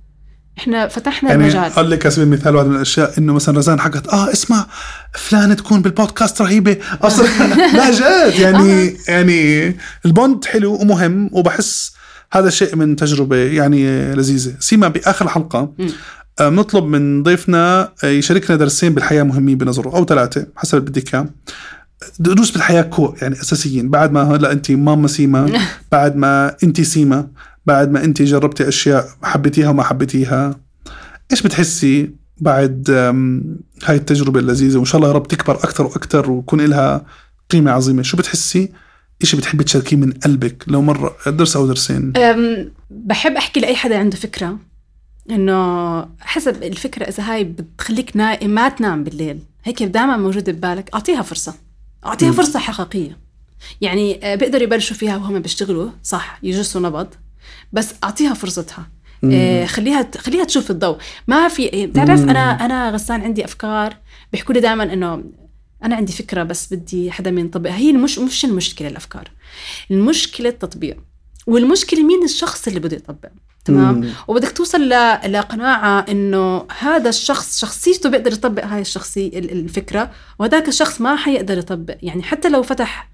[0.59, 1.71] إحنا فتحنا يعني المجال.
[1.71, 4.65] أقول لك على سبيل المثال واحد من الأشياء إنه مثلا رزان حكت آه اسمع
[5.13, 6.77] فلانة تكون بالبودكاست رهيبة.
[7.01, 7.27] أصلا
[7.77, 8.39] لا جد.
[8.39, 11.91] يعني يعني البوند حلو ومهم وبحس
[12.31, 14.53] هذا الشيء من تجربة يعني لذيذة.
[14.59, 15.89] سيما بآخر الحلقة مم.
[16.39, 21.15] آه، بنطلب من ضيفنا آه، يشاركنا درسين بالحياة مهمين بنظرة أو ثلاثة حسب اللي بدك
[21.15, 21.27] اياه
[22.19, 23.89] دروس بالحياة كو يعني أساسيين.
[23.89, 25.59] بعد ما هلا انت ماما سيما
[25.91, 27.27] بعد ما انت سيما.
[27.69, 30.59] بعد ما انت جربتي أشياء حبيتيها وما حبيتيها
[31.31, 32.89] إيش بتحسي بعد
[33.85, 37.05] هاي التجربة اللذيذة؟ وإن شاء الله يا رب تكبر أكثر وأكثر ويكون لها
[37.49, 38.01] قيمة عظيمة.
[38.01, 38.71] شو بتحسي؟
[39.21, 42.13] إشي بتحبي تشاركيه من قلبك؟ لو مرة درس أو درسين.
[42.89, 44.57] بحب أحكي لأي حدا عنده فكرة.
[45.31, 49.39] إنه حسب الفكرة إذا هاي بتخليك نائم ما تنام بالليل.
[49.63, 50.89] هيك دائما موجودة ببالك.
[50.93, 51.53] أعطيها فرصة.
[52.05, 52.35] أعطيها مم.
[52.35, 53.17] فرصة حقيقية.
[53.81, 55.89] يعني آه، بيقدروا يبلشوا فيها وهم بيشتغلوا.
[56.03, 57.07] صح يجسوا نبض.
[57.73, 58.87] بس أعطيها فرصتها.
[59.23, 60.97] آه، خليها خليها تشوف الضوء.
[61.27, 62.29] ما في بتعرف مم.
[62.29, 63.97] أنا أنا غسان عندي أفكار
[64.31, 65.23] بيحكوا لي دائما إنه
[65.83, 69.31] أنا عندي فكرة بس بدي حدا من يطبقها هي المش مش المشكلة الأفكار.
[69.91, 70.97] المشكلة التطبيق.
[71.47, 73.29] والمشكلة مين الشخص اللي بده يطبق.
[73.65, 74.13] تمام.
[74.27, 80.67] وبدك توصل ل- لقناعة إنه هذا الشخص شخصيته بيقدر يطبق هاي الشخصيه ال- الفكرة وهذاك
[80.67, 81.95] الشخص ما حيقدر يطبق.
[82.01, 83.09] يعني حتى لو فتح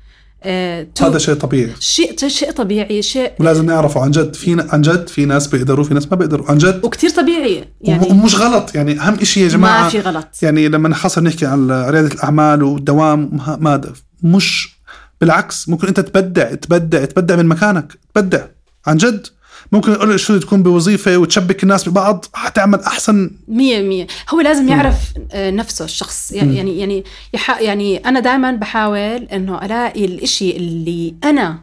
[0.46, 1.72] آه هذا شيء طبيعي.
[1.80, 4.36] شيء شيء طبيعي شيء ولازم نعرفه عن جد.
[4.36, 6.52] في عن جد في ناس بيقدروا في ناس ما بيقدروا.
[6.52, 6.80] عن جد.
[6.86, 10.28] وكتير طبيعي يعني ومش غلط يعني أهم شيء يا جماعة ما في غلط.
[10.42, 13.82] يعني لما خاصة نحكي عن ريادة الأعمال والدوام ما-
[14.24, 14.76] مش
[15.22, 17.94] بالعكس ممكن أنت تبدع تبدع تبدع من مكانك.
[18.16, 18.42] تبدع.
[18.88, 19.28] عن جد.
[19.72, 23.32] ممكن أقول شو تكون بوظيفة وتشبك الناس ببعض؟ حتعمل أحسن.
[23.48, 24.08] مية مية.
[24.30, 24.96] هو لازم يعرف
[25.32, 26.32] آه، نفسه الشخص.
[26.32, 27.04] يعني يعني يعني,
[27.34, 31.60] يح- يعني أنا دائما بحاول إنه ألاقي الإشي اللي أنا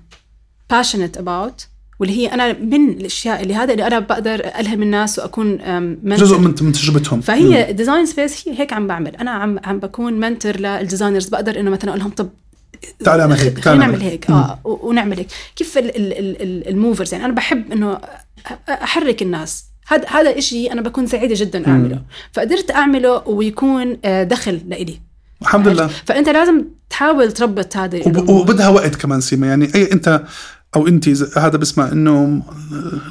[0.73, 1.67] passionate about
[2.01, 6.21] واللي هي أنا من الأشياء اللي هذا اللي أنا بقدر ألهم الناس وأكون آم، mentor.
[6.21, 7.21] جزء من من تجربتهم.
[7.21, 9.17] فهي ديزاين سبيس هي هيك عم بعمل.
[9.17, 12.29] أنا عم عم بكون mentor لل designers بقدر إنه مثلا أقول لهم طب
[13.05, 15.27] تعال أعمل هيك تعال نعمل هيك آه ونعمل هيك.
[15.57, 17.99] كيف ال- ال- ال- ال- ال movers يعني أنا بحب إنه
[18.69, 19.65] أحرك الناس.
[19.89, 22.03] هذا هذا إشي أنا بكون سعيدة جدا أعمله.
[22.33, 25.01] فقدرت أعمله ويكون آه، دخل لإلي.
[25.43, 25.87] الحمد لله.
[25.87, 28.29] فأنت لازم تحاول تربط هذا وب-.
[28.29, 29.47] وبدها وقت كمان سيما.
[29.47, 30.23] يعني اي أنت
[30.77, 32.43] أو أنت إذا هذا بسمع إنه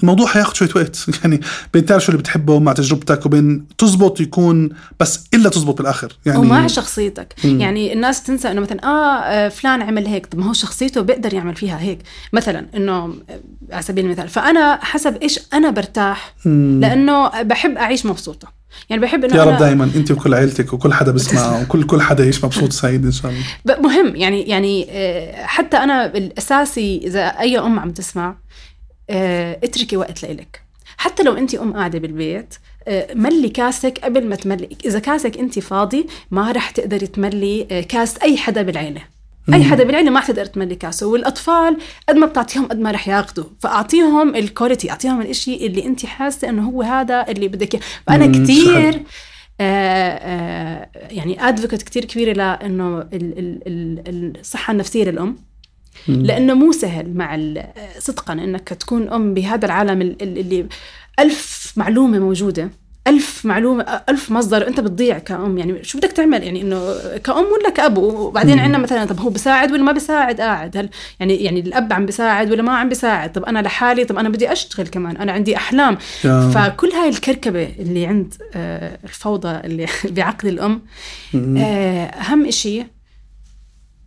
[0.01, 1.05] الموضوع حياخذ شوية وقت.
[1.24, 1.41] يعني
[1.74, 6.18] بين تعرف شو اللي بتحبه مع تجربتك وبين تزبط يكون بس إلا تزبط بالآخر.
[6.26, 7.34] يعني ومع شخصيتك.
[7.43, 10.26] يعني الناس تنسى إنه مثلا آه, آه فلان عمل هيك.
[10.26, 11.99] طب ما هو شخصيته بيقدر يعمل فيها هيك.
[12.34, 13.39] مثلا إنه آه،
[13.72, 14.30] على سبيل المثال.
[14.30, 16.36] فأنا حسب إيش أنا برتاح.
[16.45, 18.61] لأنه بحب أعيش مبسوطة.
[18.89, 22.24] يعني بحب إنه يا رب دائما أنت وكل عيلتك وكل حدا بسمع وكل كل حدا
[22.24, 23.80] يعيش مبسوط سعيد إن شاء الله.
[23.82, 24.15] مهم.
[24.15, 28.36] يعني يعني آه، حتى أنا الأساسي إذا أي أم عم تسمع
[29.09, 30.61] آه، اتركي وقت لإلك.
[30.97, 32.55] حتى لو أنت أم قاعدة بالبيت
[32.88, 34.78] آه، ملي كاسك قبل ما تملي.
[34.86, 39.01] إذا كاسك أنت فاضي ما رح تقدري تملي كاس أي حدا بالعيلة.
[39.53, 41.77] أي حدا بالعيلة ما رح تقدر تملي كاسة والأطفال
[42.09, 46.49] قد ما بتعطيهم قد ما رح ياخذوا فأعطيهم ال quality أعطيهم الإشي اللي انت حاسة
[46.49, 47.83] إنه هو هذا اللي بدك إياه.
[48.07, 49.03] فأنا مم، كتير
[49.61, 53.61] آه، آه، يعني advocate كتير كبيرة لأنه ال- ال-
[54.07, 55.35] ال- الصحة النفسية للأم.
[56.07, 57.63] لأنه مو سهل مع ال-
[57.99, 60.65] صدقا إنك تكون أم بهذا العالم ال- ال- اللي
[61.19, 62.69] ألف معلومة موجودة.
[63.07, 67.69] ألف معلومة ألف مصدر أنت بتضيع كأم يعني شو بدك تعمل؟ يعني إنه كأم ولا
[67.69, 70.89] كأب؟ وبعدين عندنا مثلا طب هو بيساعد ولا ما بيساعد قاعد هل
[71.19, 74.51] يعني يعني الأب عم بيساعد ولا ما عم بيساعد طب أنا لحالي طب أنا بدي
[74.51, 75.95] أشتغل كمان أنا عندي أحلام.
[76.53, 79.85] فكل هاي الكركبة اللي عند آه، الفوضى اللي
[80.15, 80.81] بعقل الأم
[81.35, 82.83] آه، أهم إشي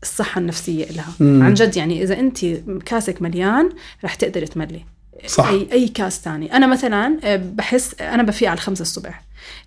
[0.03, 1.13] الصحة النفسية لها.
[1.21, 2.45] عن جد يعني إذا أنت
[2.87, 3.71] كاسك مليان
[4.05, 4.85] رح تقدري تملي.
[5.27, 5.49] صح.
[5.49, 9.23] أي أي كاس تاني أنا مثلا آه، بحس أنا بفيق على الخمسة الصبح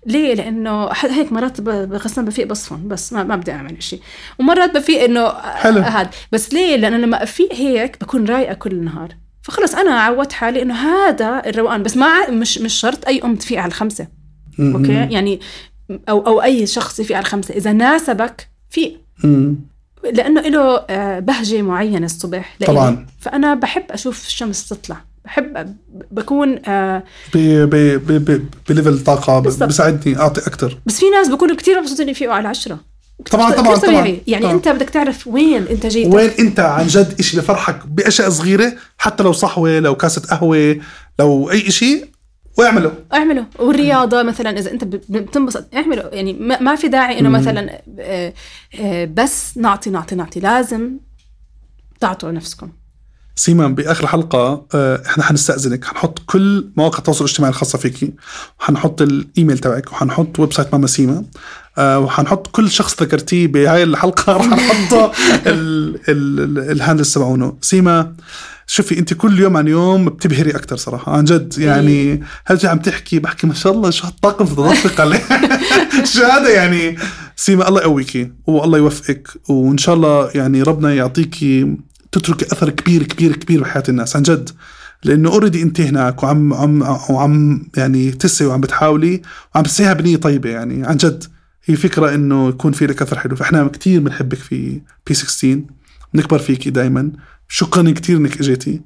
[0.05, 4.01] ليه؟ لأنه ح- هيك مرات ب- غصبا بفيق بصفن بس ما, ما بدي أعمل شيء
[4.39, 5.81] ومرات بفيق إنه حلو.
[5.81, 9.09] هذا بس ليه؟ لأنه لما أفيق هيك بكون رايقة كل النهار
[9.41, 13.59] فخلص أنا عودت حالي إنه هذا الروقان بس ما مش مش شرط أي أم تفيق
[13.59, 14.07] على الخمسة
[14.59, 15.39] okay يعني
[16.09, 19.55] أو أو أي شخص يفيق على الخمسة إذا ناسبك فيق مم.
[20.13, 22.73] لأنه له آه، بهجة معينة الصبح لإلي.
[22.73, 23.05] طبعاً.
[23.19, 24.97] فأنا بحب أشوف الشمس تطلع
[25.27, 25.75] بحب
[26.11, 27.03] بكون آه،
[28.69, 29.39] ب level طاقة.
[29.39, 30.77] بساعدني أعطي أكثر.
[30.85, 32.79] بس في ناس بكونوا كتير مبسوطين يفيقوا على عشرة
[33.31, 33.75] طبعاً، طبعاً،.
[33.75, 34.17] طبعاً.
[34.27, 34.55] يعني طبعاً.
[34.55, 39.31] أنت بدك تعرف وين انتاجيتك وين أنت عن جد إشي بفرحك بأشياء صغيرة حتى لو
[39.33, 40.79] صحوة لو كاسة قهوة
[41.19, 42.05] لو أي إشي
[42.57, 42.93] واعمله.
[43.13, 43.45] اعمله.
[43.59, 46.09] والرياضة مثلا إذا أنت بتنبسط اعمله.
[46.13, 48.33] يعني ما ما في داعي إنه مثلا آه،
[48.79, 50.39] آه، بس نعطي نعطي نعطي.
[50.39, 50.91] لازم
[51.99, 52.69] تعطوا نفسكم.
[53.37, 55.85] سيما بآخر حلقة آه، إحنا حنستأذنك.
[55.85, 58.13] حنحط كل مواقع التواصل الاجتماعي الخاصة فيكي
[58.59, 61.23] وحنحط الإيميل تبعك وحنحط website ماما سيما.
[61.77, 64.33] آه، وحنحط كل شخص ذكرتيه بهاي الحلقة.
[64.37, 64.93] رح نحط
[65.47, 67.57] ال- ال- ال- ال handles تبعونه.
[67.61, 68.13] سيما
[68.67, 71.57] شوفي انت كل يوم عن يوم بتبهري أكثر صراحة عن جد.
[71.57, 75.19] يعني هل عم تحكي؟ بحكي ما شاء الله شو هالطاقم في تدفق عليه
[76.13, 76.97] شو هذا يعني؟
[77.35, 81.77] سيما الله يقويكي والله يوفقك وإن شاء الله يعني ربنا يعطيكي
[82.19, 84.49] تترك أثر كبير كبير كبير بحياة الناس عن جد.
[85.03, 89.21] لأنه اوريدي انت هناك وعم عم وعم يعني تسعي وعم بتحاولي
[89.55, 91.23] وعم تسعيها بنية طيبة يعني عن جد.
[91.65, 93.35] هي فكرة إنه يكون في لك أثر حلو.
[93.35, 95.61] فإحنا كثير بنحبك في بي 16
[96.13, 97.11] بنكبر فيكي دائما
[97.49, 98.81] شكرا كثير إنك إجيتي.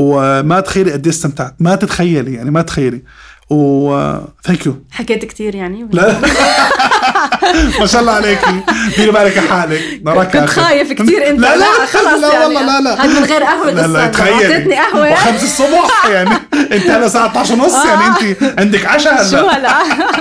[0.00, 1.54] وما تخيلي قد استمتعت.
[1.60, 3.02] ما تتخيلي يعني ما تخيلي.
[3.50, 5.88] و thank you حكيت كتير يعني.
[5.92, 6.20] لا.
[7.80, 8.60] ما شاء الله عليكي
[8.96, 10.00] ديري بالك حالك.
[10.04, 10.50] نراك كنت.
[10.50, 11.40] خايف كتير أنت.
[11.40, 12.44] لا لا خلص لا يعني.
[12.44, 13.04] والله لا لا.
[13.04, 15.12] هاد من غير قهوة لا لا تخيل اعطيتني قهوة.
[15.12, 16.30] وخمس الصبح يعني.
[16.74, 18.06] أنت هلا الساعة 12 ونص يعني.
[18.06, 20.12] أنت عندك عشاء شو هلا؟ هلا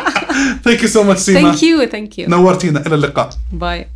[0.65, 1.41] thank you so much سيما.
[1.41, 2.83] thank you thank you نورتينا.
[2.87, 3.29] إلى اللقاء.
[3.51, 3.87] bye